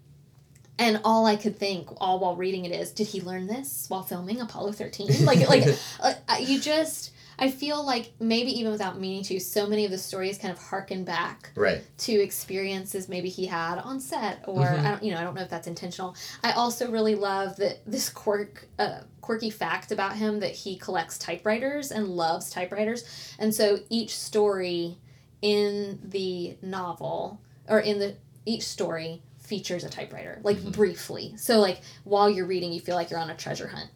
And 0.79 1.01
all 1.03 1.25
I 1.25 1.37
could 1.37 1.57
think, 1.57 1.87
all 1.99 2.19
while 2.19 2.35
reading 2.35 2.65
it, 2.65 2.71
is, 2.71 2.91
did 2.91 3.07
he 3.07 3.19
learn 3.19 3.47
this 3.47 3.85
while 3.89 4.03
filming 4.03 4.41
Apollo 4.41 4.73
thirteen? 4.73 5.07
Like, 5.25 5.49
like 5.49 5.63
uh, 5.99 6.13
uh, 6.29 6.35
you 6.39 6.59
just, 6.59 7.13
I 7.39 7.49
feel 7.49 7.83
like 7.83 8.11
maybe 8.19 8.51
even 8.59 8.71
without 8.71 8.99
meaning 8.99 9.23
to, 9.23 9.39
so 9.39 9.65
many 9.65 9.85
of 9.85 9.91
the 9.91 9.97
stories 9.97 10.37
kind 10.37 10.51
of 10.51 10.59
harken 10.59 11.03
back 11.03 11.51
Right. 11.55 11.81
to 11.99 12.11
experiences 12.13 13.09
maybe 13.09 13.27
he 13.27 13.47
had 13.47 13.79
on 13.79 13.99
set, 13.99 14.43
or 14.45 14.65
Mhm. 14.65 14.85
I 14.85 14.89
don't, 14.91 15.03
you 15.03 15.13
know, 15.13 15.19
I 15.19 15.23
don't 15.23 15.33
know 15.33 15.41
if 15.41 15.49
that's 15.49 15.65
intentional. 15.67 16.15
I 16.43 16.51
also 16.51 16.91
really 16.91 17.15
love 17.15 17.55
that 17.55 17.79
this 17.87 18.09
quirk, 18.11 18.67
uh, 18.77 18.99
quirky 19.21 19.49
fact 19.49 19.91
about 19.91 20.15
him 20.15 20.39
that 20.41 20.51
he 20.51 20.77
collects 20.77 21.17
typewriters 21.17 21.91
and 21.91 22.07
loves 22.07 22.51
typewriters, 22.51 23.03
and 23.39 23.53
so 23.53 23.79
each 23.89 24.15
story 24.15 24.99
in 25.41 25.99
the 26.03 26.57
novel 26.61 27.39
or 27.67 27.79
in 27.79 27.99
the 27.99 28.15
each 28.45 28.63
story 28.63 29.21
features 29.39 29.83
a 29.83 29.89
typewriter, 29.89 30.39
like 30.43 30.57
Mhm. 30.57 30.71
briefly. 30.73 31.33
So 31.37 31.59
like 31.59 31.81
while 32.03 32.29
you're 32.29 32.45
reading, 32.45 32.73
you 32.73 32.79
feel 32.79 32.95
like 32.95 33.09
you're 33.09 33.19
on 33.19 33.29
a 33.29 33.35
treasure 33.35 33.67
hunt. 33.67 33.89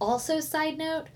Also, 0.00 0.40
side 0.40 0.78
note. 0.78 1.06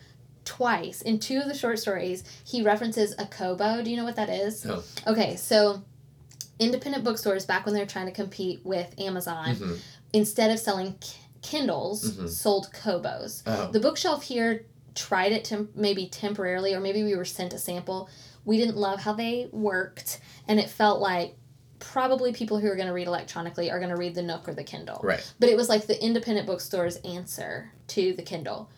Twice 0.46 1.02
in 1.02 1.18
two 1.20 1.38
of 1.38 1.46
the 1.46 1.54
short 1.54 1.78
stories, 1.78 2.24
he 2.44 2.62
references 2.62 3.14
a 3.18 3.26
Kobo. 3.26 3.82
Do 3.82 3.90
you 3.90 3.96
know 3.96 4.04
what 4.04 4.16
that 4.16 4.30
is? 4.30 4.64
No. 4.64 4.82
Okay, 5.06 5.36
so 5.36 5.82
independent 6.58 7.04
bookstores 7.04 7.44
back 7.44 7.64
when 7.66 7.74
they 7.74 7.80
were 7.80 7.86
trying 7.86 8.06
to 8.06 8.12
compete 8.12 8.64
with 8.64 8.98
Amazon, 8.98 9.54
Mhm. 9.54 9.78
instead 10.14 10.50
of 10.50 10.58
selling 10.58 10.96
Kindles, 11.42 12.12
Mhm. 12.12 12.28
sold 12.28 12.70
Kobos. 12.72 13.42
Oh. 13.46 13.70
The 13.70 13.80
bookshelf 13.80 14.24
here 14.24 14.64
tried 14.94 15.32
it 15.32 15.44
temp- 15.44 15.76
maybe 15.76 16.06
temporarily, 16.06 16.74
or 16.74 16.80
maybe 16.80 17.04
we 17.04 17.14
were 17.14 17.24
sent 17.24 17.52
a 17.52 17.58
sample. 17.58 18.08
We 18.50 18.56
didn't 18.56 18.76
love 18.76 18.98
how 18.98 19.12
they 19.12 19.48
worked, 19.52 20.18
and 20.48 20.58
it 20.58 20.68
felt 20.68 21.00
like 21.00 21.36
probably 21.78 22.32
people 22.32 22.58
who 22.58 22.66
are 22.66 22.74
going 22.74 22.88
to 22.88 22.92
read 22.92 23.06
electronically 23.06 23.70
are 23.70 23.78
going 23.78 23.90
to 23.90 23.96
read 23.96 24.16
the 24.16 24.22
Nook 24.22 24.48
or 24.48 24.54
the 24.54 24.64
Kindle. 24.64 25.00
Right. 25.04 25.32
But 25.38 25.50
it 25.50 25.56
was 25.56 25.68
like 25.68 25.86
the 25.86 26.04
independent 26.04 26.48
bookstore's 26.48 26.96
answer 26.96 27.70
to 27.86 28.12
the 28.12 28.22
Kindle. 28.22 28.68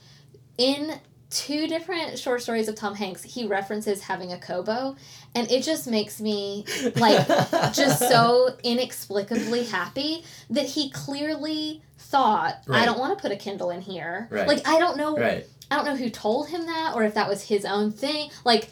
In 0.58 1.00
two 1.30 1.66
different 1.68 2.18
short 2.18 2.42
stories 2.42 2.68
of 2.68 2.74
Tom 2.74 2.94
Hanks, 2.94 3.22
he 3.22 3.46
references 3.46 4.02
having 4.02 4.34
a 4.34 4.38
Kobo, 4.38 4.94
and 5.34 5.50
it 5.50 5.62
just 5.62 5.86
makes 5.86 6.20
me 6.20 6.66
like 6.96 7.26
just 7.72 7.98
so 7.98 8.54
inexplicably 8.62 9.64
happy 9.64 10.22
that 10.50 10.66
he 10.66 10.90
clearly 10.90 11.80
thought 11.96 12.58
I 12.68 12.84
don't 12.84 12.98
want 12.98 13.16
to 13.16 13.22
put 13.22 13.32
a 13.32 13.36
Kindle 13.36 13.70
in 13.70 13.80
here. 13.80 14.28
Right. 14.30 14.46
Like 14.46 14.68
I 14.68 14.78
don't 14.78 14.98
know 14.98 15.16
Right. 15.16 15.46
I 15.72 15.76
don't 15.76 15.86
know 15.86 15.96
who 15.96 16.10
told 16.10 16.50
him 16.50 16.66
that 16.66 16.92
or 16.94 17.02
if 17.02 17.14
that 17.14 17.30
was 17.30 17.42
his 17.42 17.64
own 17.64 17.92
thing. 17.92 18.28
Like 18.44 18.68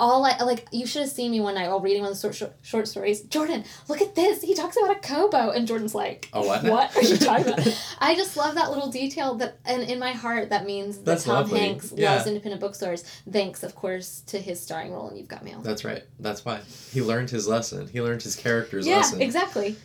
all 0.00 0.24
I 0.24 0.36
like 0.42 0.66
you 0.72 0.86
should 0.86 1.02
have 1.02 1.10
seen 1.10 1.30
me 1.30 1.40
one 1.40 1.54
night 1.54 1.68
while 1.68 1.80
reading 1.80 2.02
one 2.02 2.10
of 2.10 2.16
the 2.16 2.20
short, 2.20 2.34
short, 2.34 2.52
short 2.62 2.88
stories. 2.88 3.22
Jordan, 3.22 3.64
look 3.88 4.00
at 4.00 4.14
this. 4.14 4.42
He 4.42 4.54
talks 4.54 4.76
about 4.76 4.96
a 4.96 5.00
Kobo 5.00 5.50
and 5.50 5.66
Jordan's 5.68 5.94
like, 5.94 6.28
Oh, 6.32 6.46
what? 6.46 6.64
"What 6.64 6.96
are 6.96 7.02
you 7.02 7.16
talking 7.16 7.52
about?" 7.52 7.86
I 8.00 8.14
just 8.16 8.36
love 8.36 8.56
that 8.56 8.70
little 8.70 8.90
detail 8.90 9.34
that 9.36 9.58
and 9.64 9.82
in 9.82 9.98
my 9.98 10.12
heart 10.12 10.50
that 10.50 10.66
means 10.66 10.96
that 10.98 11.04
That's 11.04 11.24
Tom 11.24 11.34
lovely. 11.44 11.60
Hanks 11.60 11.92
Yeah. 11.96 12.14
loves 12.14 12.26
independent 12.26 12.60
bookstores 12.60 13.04
thanks 13.30 13.62
of 13.62 13.74
course 13.74 14.22
to 14.26 14.38
his 14.40 14.60
starring 14.60 14.92
role 14.92 15.08
in 15.10 15.16
You've 15.16 15.28
Got 15.28 15.44
Mail. 15.44 15.60
That's 15.62 15.84
right. 15.84 16.02
That's 16.18 16.44
why 16.44 16.60
he 16.92 17.00
learned 17.00 17.30
his 17.30 17.46
lesson. 17.46 17.86
He 17.88 18.02
learned 18.02 18.22
his 18.22 18.36
character's 18.36 18.86
yeah, 18.86 18.96
lesson, 18.96 19.22
exactly. 19.22 19.76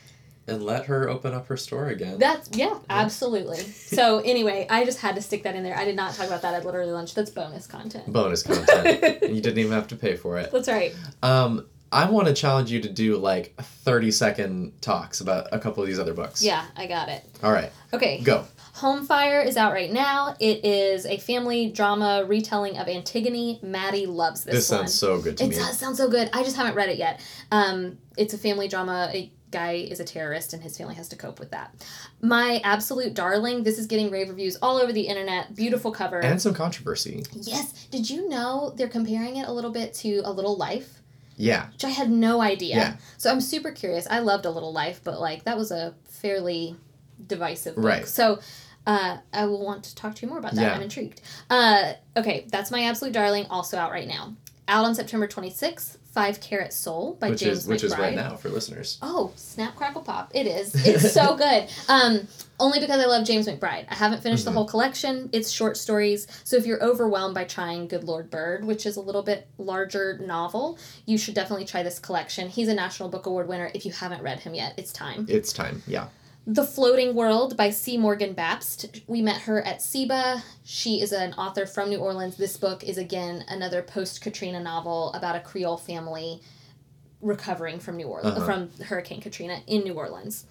And 0.50 0.64
let 0.64 0.86
her 0.86 1.08
open 1.10 1.34
up 1.34 1.48
her 1.48 1.58
store 1.58 1.88
again. 1.88 2.18
That's 2.20 2.50
yeah, 2.58 2.78
absolutely. 2.90 3.58
So 3.60 4.20
anyway, 4.26 4.68
I 4.70 4.86
just 4.86 5.00
had 5.00 5.16
to 5.16 5.22
stick 5.22 5.44
that 5.44 5.56
in 5.56 5.64
there. 5.64 5.78
I 5.78 5.86
did 5.86 5.96
not 5.96 6.14
talk 6.16 6.28
about 6.28 6.42
that 6.42 6.54
at 6.54 6.66
literally 6.66 6.92
lunch. 6.92 7.14
That's 7.16 7.30
bonus 7.30 7.68
content. 7.68 8.12
Bonus 8.12 8.44
content. 8.44 9.22
you 9.24 9.42
didn't 9.42 9.60
even 9.60 9.72
have 9.72 9.88
to 9.90 9.96
pay 9.96 10.16
for 10.16 10.38
it. 10.38 10.52
That's 10.52 10.68
right. 10.68 10.94
Um, 11.24 11.66
I 11.92 12.10
want 12.10 12.28
to 12.28 12.34
challenge 12.34 12.72
you 12.72 12.82
to 12.82 12.90
do 12.90 13.18
like 13.18 13.56
thirty 13.60 14.12
second 14.12 14.80
talks 14.82 15.22
about 15.22 15.48
a 15.52 15.60
couple 15.60 15.82
of 15.82 15.88
these 15.88 16.00
other 16.00 16.14
books. 16.14 16.44
Yeah, 16.44 16.64
I 16.76 16.86
got 16.86 17.10
it. 17.10 17.24
All 17.44 17.52
right, 17.52 17.72
Okay. 17.94 18.22
go. 18.22 18.46
Home 18.76 19.06
Fire 19.06 19.42
is 19.42 19.58
out 19.58 19.74
right 19.74 19.92
now. 19.92 20.36
It 20.40 20.64
is 20.64 21.06
a 21.06 21.18
family 21.18 21.70
drama 21.72 22.24
retelling 22.26 22.78
of 22.78 22.88
Antigone. 22.88 23.60
Maddie 23.62 24.06
loves 24.06 24.44
this, 24.46 24.56
This, 24.56 24.70
one. 24.70 24.80
sounds 24.82 24.94
so 24.94 25.20
good 25.20 25.36
to 25.38 25.44
it 25.46 25.48
me. 25.50 25.56
does 25.56 25.78
sound 25.78 25.98
so 25.98 26.08
good. 26.10 26.30
I 26.32 26.44
just 26.44 26.56
haven't 26.56 26.76
read 26.76 26.88
it 26.90 26.98
yet. 26.98 27.20
Um, 27.52 27.98
it's 28.18 28.34
a 28.34 28.38
family 28.38 28.70
drama. 28.70 29.12
It 29.14 29.32
guy 29.52 29.74
is 29.74 30.00
a 30.00 30.04
terrorist 30.06 30.54
and 30.54 30.62
his 30.62 30.78
family 30.78 30.96
has 30.96 31.10
to 31.10 31.16
cope 31.16 31.40
with 31.40 31.52
that. 31.52 31.74
My 32.22 32.62
absolute 32.64 33.14
darling, 33.14 33.64
this 33.64 33.80
is 33.80 33.88
getting 33.88 34.12
rave 34.12 34.30
reviews 34.30 34.58
all 34.62 34.78
over 34.78 34.92
the 34.94 35.02
internet. 35.02 35.56
Beautiful 35.56 35.92
cover. 35.92 36.20
And 36.20 36.42
some 36.42 36.54
controversy. 36.54 37.24
yes. 37.34 37.88
Did 37.92 38.10
you 38.10 38.30
know 38.30 38.74
they're 38.76 38.88
comparing 38.90 39.38
it 39.38 39.48
a 39.48 39.52
little 39.52 39.72
bit 39.72 39.94
to 39.96 40.22
A 40.26 40.32
Little 40.32 40.56
Life? 40.58 41.02
Yeah. 41.36 41.70
Which 41.72 41.86
I 41.86 41.90
had 41.90 42.10
no 42.12 42.42
idea. 42.42 42.76
Yeah. 42.76 42.98
So 43.18 43.32
I'm 43.32 43.42
super 43.42 43.72
curious. 43.72 44.08
I 44.10 44.20
loved 44.20 44.46
A 44.46 44.52
Little 44.52 44.74
Life, 44.74 45.02
but 45.04 45.20
like 45.20 45.46
that 45.46 45.58
was 45.58 45.72
a 45.72 45.96
fairly 46.10 46.76
divisive 47.26 47.76
book. 47.76 47.86
Right. 47.86 48.08
So 48.08 48.40
uh, 48.86 49.18
I 49.34 49.46
will 49.46 49.64
want 49.64 49.84
to 49.86 49.96
talk 49.96 50.16
to 50.16 50.26
you 50.26 50.30
more 50.30 50.40
about 50.40 50.56
that. 50.56 50.62
Yeah. 50.62 50.76
I'm 50.76 50.82
intrigued. 50.82 51.22
Uh, 51.50 51.94
okay, 52.18 52.46
that's 52.50 52.72
my 52.72 52.84
absolute 52.84 53.14
darling, 53.14 53.46
also 53.50 53.78
out 53.78 53.92
right 53.92 54.08
now. 54.08 54.36
Out 54.68 54.86
on 54.86 54.96
September 54.96 55.28
26th, 55.28 55.98
Five 56.12 56.42
Carat 56.42 56.74
Soul 56.74 57.16
by 57.20 57.30
which 57.30 57.42
James 57.42 57.60
is 57.60 57.68
which 57.68 57.84
is 57.84 57.96
right 57.98 58.16
now 58.16 58.36
for 58.36 58.50
listeners. 58.50 58.98
Oh, 59.02 59.32
snap, 59.36 59.76
crackle, 59.76 60.02
pop. 60.02 60.32
It 60.34 60.48
is. 60.48 60.74
It's 60.86 61.14
so 61.14 61.36
good. 61.38 61.70
Um, 61.88 62.28
only 62.60 62.80
because 62.80 63.00
I 63.00 63.06
love 63.06 63.26
James 63.26 63.48
McBride. 63.48 63.86
I 63.90 63.96
haven't 63.96 64.22
finished 64.24 64.44
the 64.44 64.52
Mhm. 64.52 64.56
whole 64.56 64.66
collection. 64.66 65.30
It's 65.32 65.50
short 65.52 65.78
stories. 65.78 66.28
So 66.44 66.58
if 66.58 66.66
you're 66.66 66.84
overwhelmed 66.84 67.36
by 67.36 67.44
trying 67.46 67.88
Good 67.88 68.04
Lord 68.04 68.30
Bird, 68.32 68.66
which 68.66 68.86
is 68.88 68.98
a 68.98 69.02
little 69.02 69.22
bit 69.24 69.48
larger 69.60 70.18
novel, 70.18 70.78
you 71.06 71.18
should 71.18 71.36
definitely 71.36 71.66
try 71.66 71.84
this 71.84 72.00
collection. 72.00 72.50
He's 72.50 72.68
a 72.70 72.74
National 72.74 73.08
Book 73.08 73.28
Award 73.28 73.48
winner. 73.48 73.70
If 73.76 73.86
you 73.86 73.92
haven't 73.92 74.24
read 74.24 74.40
him 74.40 74.56
yet, 74.56 74.74
it's 74.78 74.92
time. 74.92 75.26
It's 75.30 75.54
time. 75.54 75.84
Yeah. 75.88 76.08
The 76.52 76.64
Floating 76.66 77.14
World 77.14 77.56
by 77.56 77.70
C. 77.70 77.96
Morgan 77.96 78.34
Babst. 78.34 79.02
We 79.06 79.22
met 79.22 79.42
her 79.42 79.62
at 79.62 79.82
SIBA. 79.82 80.42
She 80.64 81.00
is 81.00 81.12
an 81.12 81.34
author 81.34 81.68
from 81.68 81.90
New 81.92 82.00
Orleans. 82.00 82.38
This 82.38 82.58
book 82.58 82.84
is, 82.84 82.98
again, 82.98 83.46
another 83.50 83.84
post 83.84 84.22
Katrina 84.22 84.60
novel 84.60 85.14
about 85.14 85.36
a 85.36 85.42
Creole 85.42 85.78
family 85.78 86.42
recovering 87.22 87.80
from 87.80 87.98
New 87.98 88.08
Orleans, 88.08 88.38
Uh-huh. 88.38 88.46
from 88.48 88.84
Hurricane 88.84 89.22
Katrina 89.22 89.60
in 89.68 89.84
New 89.84 89.94
Orleans. 89.94 90.46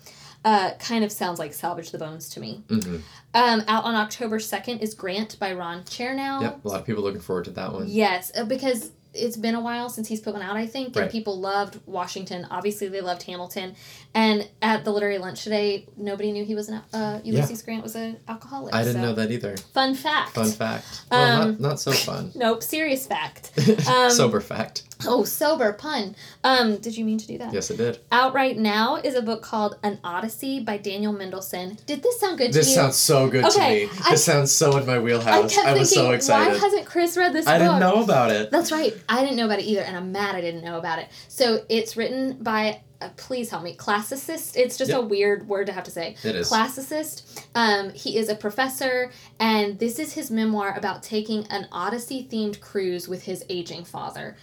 Uh, 0.45 0.71
kind 0.79 1.03
of 1.03 1.11
sounds 1.11 1.41
like 1.41 1.53
Salvage 1.53 1.91
the 1.91 1.99
Bones 1.99 2.29
to 2.31 2.39
me. 2.39 2.63
hmm 2.69 2.99
Um, 3.35 3.65
out 3.67 3.83
on 3.83 3.97
October 3.97 4.39
2nd 4.39 4.79
is 4.81 4.95
Grant 4.95 5.37
by 5.41 5.53
Ron 5.53 5.83
Chernow. 5.83 6.43
Yep. 6.43 6.65
A 6.65 6.69
lot 6.69 6.79
of 6.81 6.87
people 6.87 7.03
looking 7.03 7.21
forward 7.21 7.47
to 7.47 7.51
that 7.51 7.73
one. 7.73 7.87
Yes, 7.89 8.31
uh, 8.37 8.45
because 8.45 8.93
it's 9.19 9.37
been 9.37 9.55
a 9.55 9.61
while 9.61 9.89
since 9.89 10.09
he's 10.09 10.21
put 10.21 10.33
one 10.35 10.43
out, 10.43 10.57
I 10.57 10.67
think, 10.67 10.89
and 10.89 10.97
Right. 10.97 11.11
people 11.11 11.39
loved 11.41 11.79
Washington. 11.87 12.47
Obviously, 12.51 12.89
they 12.89 13.01
loved 13.01 13.23
Hamilton. 13.25 13.75
And 14.15 14.49
at 14.63 14.85
the 14.85 14.93
literary 14.93 15.19
lunch 15.19 15.45
today, 15.45 15.87
nobody 15.97 16.33
knew 16.33 16.45
he 16.45 16.55
was 16.55 16.69
an 16.69 16.81
uh, 16.93 17.21
Ulysses 17.25 17.63
Grant 17.63 17.83
was 17.83 17.95
an 17.97 18.17
alcoholic. 18.29 18.75
I 18.75 18.83
didn't 18.85 19.03
so- 19.03 19.09
know 19.09 19.15
that 19.15 19.31
either. 19.31 19.57
Fun 19.57 19.95
fact. 19.95 20.31
Fun 20.31 20.51
fact. 20.51 20.87
Well, 21.11 21.43
Um, 21.43 21.51
not, 21.53 21.61
not 21.61 21.81
so 21.81 21.93
fun. 21.93 22.33
Nope, 22.39 22.63
serious 22.63 23.07
fact. 23.07 23.53
Um, 23.89 24.11
Sober 24.11 24.41
fact. 24.41 24.83
Oh, 25.07 25.23
sober 25.23 25.73
pun. 25.75 26.17
Um, 26.43 26.79
did 26.79 26.97
you 26.97 27.05
mean 27.05 27.19
to 27.19 27.27
do 27.27 27.39
that? 27.39 27.53
Yes, 27.53 27.71
it 27.71 27.77
did. 27.77 28.01
Out 28.11 28.35
right 28.35 28.57
now 28.59 28.97
is 28.97 29.15
a 29.15 29.23
book 29.23 29.43
called 29.43 29.77
An 29.85 30.01
Odyssey 30.03 30.59
by 30.61 30.77
Daniel 30.77 31.13
Mendelsohn. 31.13 31.79
Did 31.87 32.03
this 32.03 32.19
sound 32.19 32.39
good 32.39 32.53
This 32.53 32.67
to 32.67 32.71
you? 32.73 32.75
This 32.75 32.75
sounds 32.75 32.97
so 32.97 33.29
good 33.29 33.45
Okay, 33.45 33.87
to 33.87 33.93
me. 33.95 34.01
I- 34.05 34.11
this 34.11 34.25
sounds 34.25 34.51
so 34.53 34.77
in 34.77 34.87
my 34.87 34.97
I 34.97 34.99
wheelhouse. 34.99 35.55
kept 35.55 35.69
I, 35.69 35.75
was 35.75 35.91
thinking, 35.91 36.07
so 36.09 36.13
excited. 36.13 36.53
why 36.55 36.59
hasn't 36.59 36.87
Chris 36.87 37.17
read 37.17 37.33
this 37.33 37.47
I 37.47 37.59
book? 37.59 37.69
didn't 37.69 37.81
know 37.81 38.03
about 38.03 38.33
it. 38.33 38.51
That's 38.51 38.73
right. 38.73 38.93
I 39.09 39.21
didn't 39.21 39.37
know 39.37 39.47
about 39.47 39.61
it 39.61 39.67
either, 39.67 39.83
and 39.83 39.97
I'm 39.97 40.11
mad 40.11 40.35
I 40.35 40.41
didn't 40.41 40.65
know 40.65 40.79
about 40.79 40.99
it. 40.99 41.09
So 41.29 41.65
it's 41.69 41.97
written 41.97 42.37
by, 42.43 42.81
uh, 43.01 43.11
please 43.17 43.51
help 43.51 43.63
me, 43.63 43.77
classicist. 43.77 44.57
It's 44.57 44.77
just 44.77 44.91
a 44.91 45.01
weird 45.01 45.47
word 45.49 45.69
to 45.69 45.73
have 45.73 45.85
to 45.85 45.93
say. 45.93 46.17
It 46.25 46.35
is. 46.35 46.51
Classicist. 46.51 47.45
Um, 47.55 47.91
he 47.91 48.17
is 48.19 48.29
a 48.29 48.35
professor, 48.35 49.13
and 49.39 49.79
this 49.79 50.01
is 50.01 50.15
his 50.15 50.29
memoir 50.31 50.75
about 50.77 51.05
taking 51.05 51.47
an 51.51 51.69
Odyssey 51.71 52.27
themed 52.29 52.61
cruise 52.61 53.07
with 53.07 53.23
his 53.23 53.45
aging 53.49 53.85
father. 53.85 54.37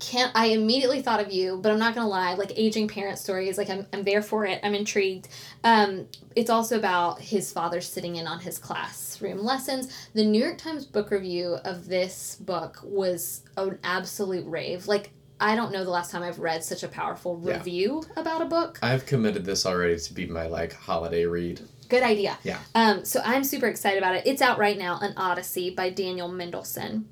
Can't 0.00 0.32
I 0.34 0.46
immediately 0.46 1.02
thought 1.02 1.20
of 1.20 1.32
you, 1.32 1.58
but 1.62 1.72
I'm 1.72 1.78
not 1.78 1.94
gonna 1.94 2.08
lie. 2.08 2.34
Like 2.34 2.52
aging 2.56 2.88
parent 2.88 3.18
stories, 3.18 3.58
like 3.58 3.70
I'm, 3.70 3.86
I'm 3.92 4.02
there 4.04 4.22
for 4.22 4.44
it. 4.44 4.60
I'm 4.62 4.74
intrigued. 4.74 5.28
Um, 5.64 6.06
it's 6.34 6.50
also 6.50 6.78
about 6.78 7.20
his 7.20 7.52
father 7.52 7.80
sitting 7.80 8.16
in 8.16 8.26
on 8.26 8.40
his 8.40 8.58
classroom 8.58 9.38
lessons. 9.44 9.92
The 10.14 10.24
New 10.24 10.42
York 10.42 10.58
Times 10.58 10.84
book 10.86 11.10
review 11.10 11.56
of 11.64 11.86
this 11.86 12.36
book 12.40 12.78
was 12.82 13.42
an 13.56 13.78
absolute 13.84 14.46
rave. 14.46 14.86
Like 14.86 15.10
I 15.38 15.54
don't 15.54 15.70
know 15.72 15.84
the 15.84 15.90
last 15.90 16.10
time 16.10 16.22
I've 16.22 16.38
read 16.38 16.64
such 16.64 16.82
a 16.82 16.88
powerful 16.88 17.40
Yeah. 17.44 17.58
review 17.58 18.04
about 18.16 18.40
a 18.40 18.46
book. 18.46 18.78
I've 18.82 19.04
committed 19.06 19.44
this 19.44 19.66
already 19.66 19.98
to 19.98 20.14
be 20.14 20.26
my 20.26 20.46
like 20.46 20.72
holiday 20.74 21.26
read. 21.26 21.60
Good 21.88 22.02
idea. 22.02 22.38
Yeah. 22.42 22.58
Um, 22.74 23.04
so 23.04 23.20
I'm 23.24 23.44
super 23.44 23.66
excited 23.66 23.98
about 23.98 24.16
it. 24.16 24.26
It's 24.26 24.42
out 24.42 24.58
right 24.58 24.76
now, 24.78 24.98
An 25.00 25.12
Odyssey 25.16 25.70
by 25.70 25.90
Daniel 25.90 26.26
Mendelsohn. 26.28 27.08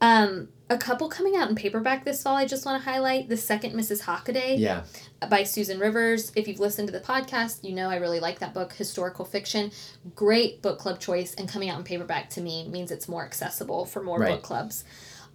Um, 0.00 0.48
a 0.68 0.76
couple 0.76 1.08
coming 1.08 1.36
out 1.36 1.48
in 1.48 1.54
paperback 1.54 2.04
this 2.04 2.22
fall 2.22 2.34
I 2.36 2.44
just 2.44 2.66
want 2.66 2.82
to 2.82 2.90
highlight. 2.90 3.28
The 3.28 3.36
Second 3.36 3.74
Mrs. 3.74 4.02
Hockaday 4.02 4.58
Yeah. 4.58 4.82
by 5.30 5.44
Susan 5.44 5.78
Rivers. 5.78 6.32
If 6.34 6.48
you've 6.48 6.58
listened 6.58 6.88
to 6.88 6.92
the 6.92 7.00
podcast, 7.00 7.62
you 7.62 7.72
know 7.72 7.88
I 7.88 7.96
really 7.96 8.18
like 8.18 8.40
that 8.40 8.52
book, 8.52 8.72
historical 8.72 9.24
fiction. 9.24 9.70
Great 10.16 10.62
book 10.62 10.78
club 10.78 10.98
choice, 10.98 11.34
and 11.34 11.48
coming 11.48 11.68
out 11.70 11.78
in 11.78 11.84
paperback 11.84 12.30
to 12.30 12.40
me 12.40 12.66
means 12.68 12.90
it's 12.90 13.08
more 13.08 13.24
accessible 13.24 13.84
for 13.86 14.02
more 14.02 14.18
Right. 14.18 14.32
book 14.32 14.42
clubs. 14.42 14.82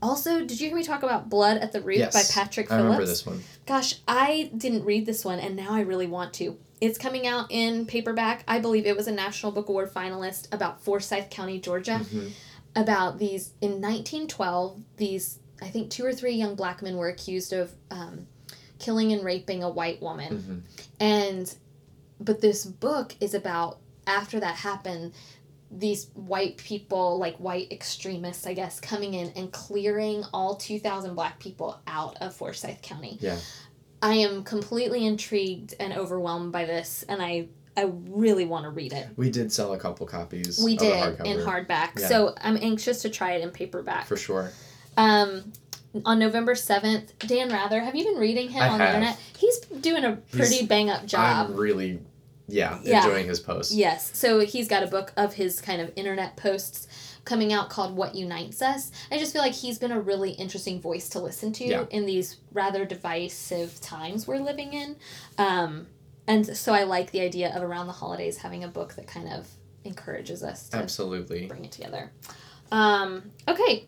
Also, 0.02 0.40
did 0.42 0.60
you 0.60 0.68
hear 0.68 0.76
me 0.76 0.84
talk 0.84 1.04
about 1.04 1.30
Blood 1.30 1.58
at 1.60 1.72
the 1.72 1.80
Root 1.80 1.98
Yes. 2.00 2.14
by 2.14 2.24
Patrick 2.42 2.68
Phillips? 2.68 2.82
I 2.82 2.84
remember 2.86 3.06
this 3.06 3.26
one. 3.26 3.44
Gosh, 3.68 4.00
I 4.08 4.50
didn't 4.58 4.84
read 4.84 5.06
this 5.06 5.24
one, 5.24 5.40
and 5.40 5.56
now 5.56 5.74
I 5.74 5.82
really 5.82 6.08
want 6.08 6.34
to. 6.36 6.58
It's 6.82 6.98
coming 6.98 7.28
out 7.28 7.46
in 7.52 7.86
paperback. 7.86 8.44
I 8.48 8.60
believe 8.60 8.88
it 8.88 8.98
was 8.98 9.08
a 9.08 9.12
National 9.12 9.52
Book 9.52 9.70
Award 9.70 9.94
finalist 9.94 10.52
about 10.52 10.82
Forsyth 10.84 11.30
County, 11.30 11.60
Georgia. 11.60 12.02
Mhm. 12.04 12.32
About 12.76 13.18
these, 13.20 13.54
in 13.62 13.82
1912, 13.82 14.82
these, 14.98 15.40
I 15.62 15.68
think 15.68 15.90
two 15.90 16.06
or 16.06 16.14
three 16.14 16.34
young 16.34 16.56
black 16.56 16.82
men 16.82 16.96
were 16.96 17.10
accused 17.10 17.54
of 17.54 17.74
um, 17.90 18.28
killing 18.80 19.12
and 19.12 19.24
raping 19.24 19.64
a 19.64 19.70
white 19.70 20.02
woman. 20.02 20.38
Mhm. 20.70 20.86
And, 21.00 21.56
but 22.20 22.42
this 22.42 22.66
book 22.66 23.16
is 23.20 23.34
about 23.34 23.80
after 24.08 24.40
that 24.40 24.56
happened, 24.56 25.14
these 25.70 26.08
white 26.14 26.58
people, 26.58 27.18
like 27.18 27.38
white 27.38 27.72
extremists, 27.72 28.46
I 28.46 28.54
guess, 28.54 28.80
coming 28.80 29.14
in 29.14 29.32
and 29.36 29.52
clearing 29.52 30.24
all 30.34 30.56
2,000 30.56 31.16
black 31.16 31.40
people 31.40 31.80
out 31.88 32.18
of 32.22 32.36
Forsyth 32.36 32.82
County. 32.82 33.18
Yeah. 33.22 33.38
I 34.02 34.16
am 34.16 34.44
completely 34.44 35.06
intrigued 35.06 35.76
and 35.80 35.94
overwhelmed 35.94 36.52
by 36.52 36.66
this, 36.66 37.04
and 37.08 37.22
I 37.22 37.48
I 37.78 37.90
really 38.10 38.46
want 38.46 38.66
to 38.66 38.70
read 38.70 38.92
it. 38.94 39.08
We 39.16 39.30
did 39.30 39.52
sell 39.52 39.74
a 39.74 39.78
couple 39.78 40.06
copies. 40.06 40.62
We 40.64 40.74
of 40.74 40.80
did 40.80 40.94
hardcover, 40.94 41.26
in 41.26 41.38
hardback, 41.38 42.00
Yeah. 42.00 42.08
so 42.08 42.36
I'm 42.42 42.58
anxious 42.58 43.02
to 43.04 43.10
try 43.10 43.34
it 43.34 43.42
in 43.42 43.50
paperback. 43.52 44.06
for 44.08 44.18
sure. 44.18 44.52
Um, 44.98 45.52
on 46.06 46.20
November 46.20 46.56
seventh, 46.56 47.18
Dan 47.20 47.50
Rather, 47.50 47.80
have 47.82 47.96
you 47.96 48.04
been 48.06 48.16
reading 48.18 48.50
him 48.50 48.62
I 48.62 48.68
on 48.70 48.80
the 48.80 48.88
internet? 48.88 49.18
He's 49.38 49.60
doing 49.60 50.04
a 50.06 50.14
pretty 50.32 50.56
He's- 50.56 50.68
bang 50.68 50.90
up 50.90 51.06
job. 51.06 51.50
I'm 51.52 51.56
really, 51.56 52.00
yeah, 52.48 52.80
Yeah. 52.84 53.04
enjoying 53.06 53.28
his 53.28 53.40
posts. 53.40 53.74
Yes. 53.74 54.12
So 54.14 54.40
he's 54.40 54.68
got 54.68 54.84
a 54.84 54.88
book 54.88 55.14
of 55.18 55.34
his 55.36 55.62
kind 55.62 55.82
of 55.82 55.92
internet 55.96 56.36
posts 56.38 56.88
coming 57.24 57.54
out 57.54 57.70
called 57.70 57.96
What 57.96 58.16
Unites 58.16 58.62
Us. 58.62 58.92
I 59.12 59.18
just 59.18 59.32
feel 59.32 59.42
like 59.42 59.54
he's 59.54 59.78
been 59.78 59.92
a 59.92 60.00
really 60.00 60.32
interesting 60.32 60.82
voice 60.82 61.08
to 61.10 61.20
listen 61.20 61.54
to 61.54 61.66
Yeah. 61.66 61.84
in 61.90 62.06
these 62.06 62.38
rather 62.52 62.84
divisive 62.84 63.80
times 63.80 64.28
we're 64.28 64.40
living 64.40 64.74
in. 64.74 64.96
Um, 65.38 65.88
and 66.32 66.58
so 66.58 66.74
I 66.74 66.84
like 66.84 67.12
the 67.12 67.22
idea 67.22 67.54
of 67.54 67.62
around 67.62 67.88
the 67.88 67.94
holidays 67.94 68.38
having 68.38 68.64
a 68.64 68.68
book 68.68 68.96
that 68.96 69.06
kind 69.06 69.28
of 69.28 69.48
encourages 69.84 70.44
us 70.44 70.70
to 70.70 70.78
Absolutely. 70.78 71.48
bring 71.48 71.66
it 71.66 71.72
together. 71.72 72.10
Um, 72.72 73.32
okay. 73.48 73.88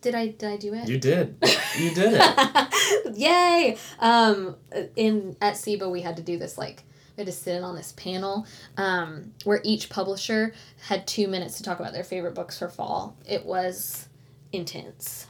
Did 0.00 0.14
I 0.14 0.28
did 0.28 0.48
I 0.48 0.56
do 0.56 0.74
it? 0.74 0.88
You 0.88 0.98
did. 0.98 1.36
You 1.76 1.94
did 1.94 2.14
it. 2.14 3.16
Yay! 3.18 3.76
Um, 3.98 4.56
in 4.94 5.36
at 5.42 5.54
SIBA 5.54 5.90
we 5.90 6.00
had 6.00 6.16
to 6.16 6.22
do 6.22 6.38
this 6.38 6.56
like 6.56 6.84
we 7.16 7.22
had 7.22 7.26
to 7.26 7.32
sit 7.32 7.54
in 7.54 7.62
on 7.62 7.74
this 7.74 7.92
panel 7.92 8.46
um, 8.78 9.32
where 9.44 9.60
each 9.62 9.90
publisher 9.90 10.54
had 10.86 11.06
two 11.06 11.28
minutes 11.28 11.58
to 11.58 11.62
talk 11.62 11.78
about 11.78 11.92
their 11.92 12.04
favorite 12.04 12.34
books 12.34 12.58
for 12.58 12.70
fall. 12.70 13.14
It 13.28 13.44
was 13.44 14.08
intense. 14.52 15.26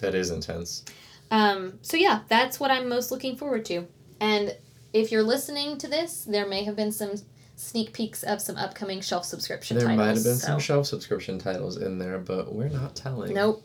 That 0.00 0.14
is 0.14 0.30
intense. 0.30 0.84
Um, 1.30 1.78
so 1.80 1.96
yeah, 1.96 2.20
that's 2.28 2.60
what 2.60 2.70
I'm 2.70 2.88
most 2.88 3.10
looking 3.10 3.36
forward 3.36 3.64
to. 3.66 3.86
And 4.20 4.54
if 4.92 5.12
you're 5.12 5.22
listening 5.22 5.78
to 5.78 5.88
this, 5.88 6.24
there 6.24 6.46
may 6.46 6.64
have 6.64 6.76
been 6.76 6.92
some 6.92 7.12
sneak 7.56 7.92
peeks 7.92 8.22
of 8.22 8.40
some 8.40 8.56
upcoming 8.56 9.00
shelf 9.00 9.24
subscription 9.24 9.76
There 9.76 9.88
titles. 9.88 9.98
might 10.06 10.14
have 10.14 10.24
been 10.24 10.36
so. 10.36 10.46
some 10.46 10.60
shelf 10.60 10.86
subscription 10.86 11.38
titles 11.38 11.76
in 11.76 11.98
there, 11.98 12.18
but 12.18 12.54
we're 12.54 12.68
not 12.68 12.94
telling. 12.94 13.34
Nope. 13.34 13.64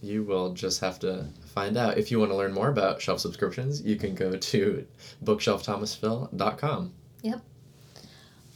You 0.00 0.22
will 0.24 0.52
just 0.52 0.80
have 0.80 0.98
to 1.00 1.26
find 1.46 1.76
out. 1.76 1.98
If 1.98 2.10
you 2.10 2.18
want 2.20 2.30
to 2.30 2.36
learn 2.36 2.52
more 2.52 2.68
about 2.68 3.00
shelf 3.00 3.20
subscriptions, 3.20 3.82
you 3.82 3.96
can 3.96 4.14
go 4.14 4.36
to 4.36 4.86
bookshelfthomasville.com. 5.24 6.92
Yep. 7.22 7.40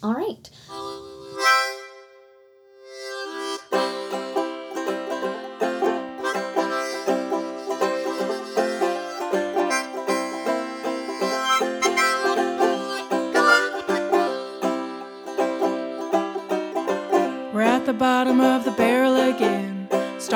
All 0.02 0.14
right. 0.14 0.50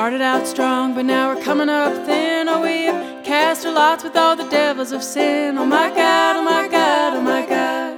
Started 0.07 0.23
out 0.23 0.47
strong, 0.47 0.95
but 0.95 1.03
now 1.03 1.35
we're 1.35 1.43
coming 1.43 1.67
up 1.67 1.91
thin. 2.05 2.47
Oh, 2.47 2.61
we've 2.61 3.25
cast 3.25 3.65
our 3.65 3.73
lots 3.73 4.05
with 4.05 4.15
all 4.15 4.37
the 4.37 4.47
devils 4.47 4.93
of 4.93 5.03
sin. 5.03 5.57
Oh 5.57 5.65
my 5.65 5.89
God, 5.89 6.37
oh 6.37 6.43
my 6.43 6.69
God, 6.69 7.13
oh 7.13 7.21
my 7.21 7.45
God. 7.45 7.97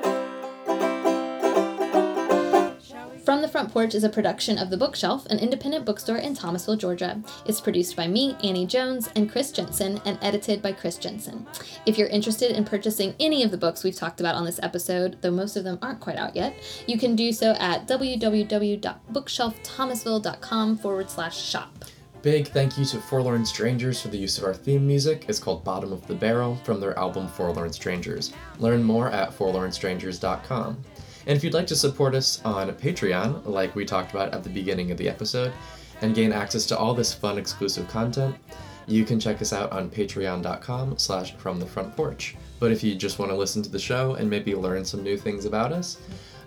From 3.24 3.43
the 3.43 3.48
Front 3.48 3.72
Porch 3.72 3.93
is 3.93 4.04
a 4.04 4.10
production 4.10 4.58
of 4.58 4.72
The 4.72 4.78
Bookshelf, 4.78 5.28
an 5.28 5.38
independent 5.38 5.86
bookstore 5.86 6.17
in 6.17 6.34
Thomasville, 6.34 6.78
Georgia. 6.78 7.22
It's 7.45 7.62
produced 7.62 7.95
by 7.95 8.08
me, 8.08 8.36
Annie 8.43 8.65
Jones, 8.65 9.12
and 9.15 9.32
Chris 9.32 9.52
Jensen, 9.52 10.02
and 10.04 10.17
edited 10.24 10.63
by 10.63 10.72
Chris 10.72 10.98
Jensen. 10.98 11.45
If 11.86 12.00
you're 12.00 12.08
interested 12.08 12.58
in 12.58 12.65
purchasing 12.65 13.13
any 13.19 13.43
of 13.43 13.52
the 13.52 13.58
books 13.58 13.84
we've 13.84 13.95
talked 13.95 14.19
about 14.19 14.34
on 14.34 14.45
this 14.45 14.60
episode, 14.63 15.17
though 15.22 15.30
most 15.30 15.56
of 15.56 15.63
them 15.63 15.78
aren't 15.84 16.00
quite 16.00 16.17
out 16.17 16.36
yet, 16.36 16.56
you 16.88 16.98
can 16.98 17.15
do 17.15 17.32
so 17.32 17.52
at 17.60 17.88
www.bookshelfthomasville.com 17.88 20.78
forward 20.80 21.12
slash 21.12 21.39
shop. 21.39 21.86
Big 22.21 22.49
thank 22.49 22.77
you 22.77 22.84
to 22.84 22.99
Forlorn 22.99 23.45
Strangers 23.45 24.01
for 24.01 24.10
the 24.10 24.17
use 24.17 24.38
of 24.38 24.43
our 24.43 24.53
theme 24.53 24.86
music. 24.86 25.23
It's 25.29 25.39
called 25.39 25.63
Bottom 25.63 25.93
of 25.93 26.05
the 26.05 26.15
Barrel 26.15 26.58
from 26.65 26.82
their 26.82 26.97
album 26.99 27.29
Forlorn 27.29 27.71
Strangers. 27.71 28.34
Learn 28.58 28.84
more 28.84 29.10
at 29.10 29.32
forlornstrangers.com. 29.32 30.84
And 31.27 31.38
if 31.38 31.45
you'd 31.45 31.53
like 31.53 31.67
to 31.67 31.77
support 31.77 32.15
us 32.15 32.43
on 32.43 32.69
Patreon, 32.73 33.45
like 33.45 33.73
we 33.73 33.86
talked 33.86 34.12
about 34.12 34.34
at 34.34 34.43
the 34.43 34.49
beginning 34.49 34.91
of 34.91 34.97
the 34.97 35.08
episode, 35.08 35.53
and 36.01 36.13
gain 36.13 36.34
access 36.34 36.65
to 36.65 36.77
all 36.77 36.93
this 36.93 37.13
fun 37.13 37.38
exclusive 37.38 37.88
content, 37.88 38.36
you 38.86 39.05
can 39.05 39.17
check 39.17 39.41
us 39.41 39.53
out 39.53 39.71
on 39.71 39.89
patreon.com 39.89 40.97
slash 40.97 41.36
from 41.36 41.58
the 41.58 41.65
front 41.65 41.95
porch. 41.95 42.36
But 42.60 42.73
if 42.73 42.84
you 42.84 42.95
just 42.95 43.19
want 43.19 43.32
to 43.32 43.38
listen 43.38 43.62
to 43.62 43.69
the 43.69 43.79
show 43.79 44.15
and 44.15 44.29
maybe 44.29 44.55
learn 44.55 44.84
some 44.84 45.03
new 45.03 45.17
things 45.17 45.45
about 45.45 45.71
us, 45.71 45.99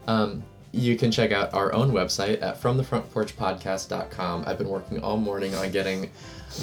um, 0.06 0.42
you 0.72 0.96
can 0.96 1.10
check 1.10 1.32
out 1.32 1.52
our 1.52 1.72
own 1.72 1.92
website 1.92 2.42
at 2.42 2.60
fromthefrontporchpodcast.com. 2.60 4.44
I've 4.46 4.58
been 4.58 4.68
working 4.68 5.02
all 5.02 5.18
morning 5.18 5.54
on 5.54 5.70
getting 5.70 6.10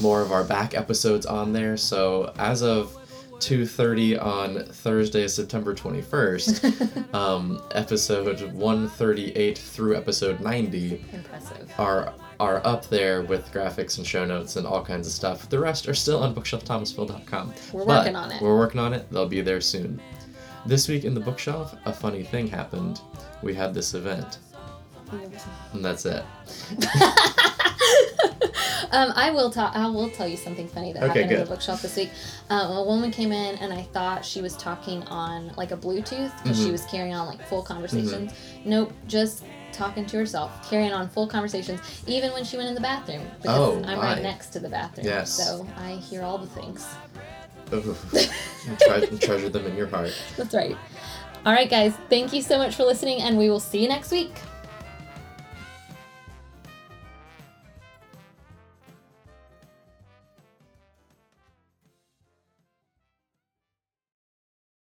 more 0.02 0.22
of 0.22 0.32
our 0.32 0.44
back 0.44 0.74
episodes 0.74 1.26
on 1.26 1.54
there. 1.54 1.78
So 1.78 2.34
as 2.38 2.62
of 2.64 2.96
2.30 3.40 4.22
on 4.22 4.66
Thursday, 4.66 5.28
September 5.28 5.74
21st, 5.74 7.14
um, 7.14 7.62
episode 7.74 8.52
138 8.54 9.58
through 9.58 9.96
episode 9.96 10.40
90 10.42 11.06
Impressive. 11.14 11.74
are 11.78 12.14
are 12.40 12.66
up 12.66 12.88
there 12.88 13.24
with 13.24 13.52
graphics 13.52 13.98
and 13.98 14.08
show 14.08 14.24
notes 14.24 14.56
and 14.56 14.66
all 14.66 14.82
kinds 14.84 15.06
of 15.06 15.12
stuff. 15.12 15.50
The 15.50 15.60
rest 15.60 15.90
are 15.90 15.94
still 15.94 16.24
on 16.24 16.34
bookshelfthomasville.com. 16.34 17.54
We're 17.74 17.86
But 17.86 17.98
working 18.00 18.16
on 18.16 18.32
it. 18.32 18.42
We're 18.42 18.58
working 18.58 18.80
on 18.80 18.94
it. 18.94 19.12
They'll 19.12 19.28
be 19.28 19.42
there 19.42 19.60
soon. 19.60 20.00
This 20.66 20.88
week 20.88 21.06
in 21.06 21.14
the 21.14 21.20
bookshelf, 21.20 21.76
a 21.86 21.94
funny 21.94 22.24
thing 22.24 22.48
happened. 22.48 23.02
We 23.42 23.54
had 23.54 23.74
this 23.74 23.94
event, 23.94 24.40
and 25.74 25.84
that's 25.86 26.06
it. 26.06 26.24
Um, 28.92 29.14
I 29.16 29.30
will 29.30 29.52
talk. 29.52 29.76
I 29.76 29.86
will 29.88 30.10
tell 30.10 30.28
you 30.28 30.36
something 30.36 30.68
funny 30.68 30.94
that 30.94 31.04
Okay, 31.04 31.22
happened 31.22 31.32
in 31.32 31.40
the 31.42 31.46
bookshelf 31.46 31.84
this 31.84 31.96
week. 31.96 32.10
Um, 32.50 32.72
a 32.78 32.84
woman 32.84 33.12
came 33.12 33.32
in, 33.32 33.56
and 33.58 33.72
I 33.72 33.84
thought 33.84 34.26
she 34.26 34.42
was 34.42 34.58
talking 34.58 35.04
on 35.04 35.52
like 35.56 35.72
a 35.72 35.78
Bluetooth 35.78 36.32
because 36.42 36.58
she 36.58 36.70
Mhm. 36.70 36.72
was 36.72 36.86
carrying 36.86 37.14
on 37.14 37.28
like 37.28 37.46
full 37.48 37.62
conversations. 37.62 38.34
Nope, 38.66 38.92
just 39.08 39.44
talking 39.74 40.08
to 40.08 40.18
herself, 40.18 40.68
carrying 40.68 40.92
on 40.92 41.08
full 41.08 41.28
conversations, 41.28 41.80
even 42.08 42.32
when 42.34 42.44
she 42.44 42.58
went 42.58 42.68
in 42.70 42.74
the 42.74 42.82
bathroom 42.82 43.22
because 43.44 43.60
Oh, 43.60 43.84
I'm 43.88 44.00
right 44.00 44.24
next 44.24 44.48
to 44.54 44.60
the 44.60 44.70
bathroom. 44.70 45.06
Yes. 45.06 45.30
So 45.34 45.68
I 45.78 45.92
hear 45.92 46.24
all 46.24 46.40
the 46.40 46.48
things. 46.48 46.84
Oof. 47.74 48.12
Tre- 48.80 49.18
treasure 49.18 49.50
them 49.50 49.66
in 49.66 49.76
your 49.76 49.88
heart. 49.88 50.14
That's 50.38 50.54
right. 50.54 50.76
All 51.46 51.54
right, 51.54 51.70
guys. 51.70 51.94
Thank 52.10 52.34
you 52.34 52.42
so 52.42 52.58
much 52.58 52.76
for 52.76 52.84
listening, 52.84 53.22
and 53.22 53.38
we 53.38 53.50
will 53.50 53.60
see 53.60 53.82
you 53.82 53.88
next 53.88 54.12
week. 54.12 54.34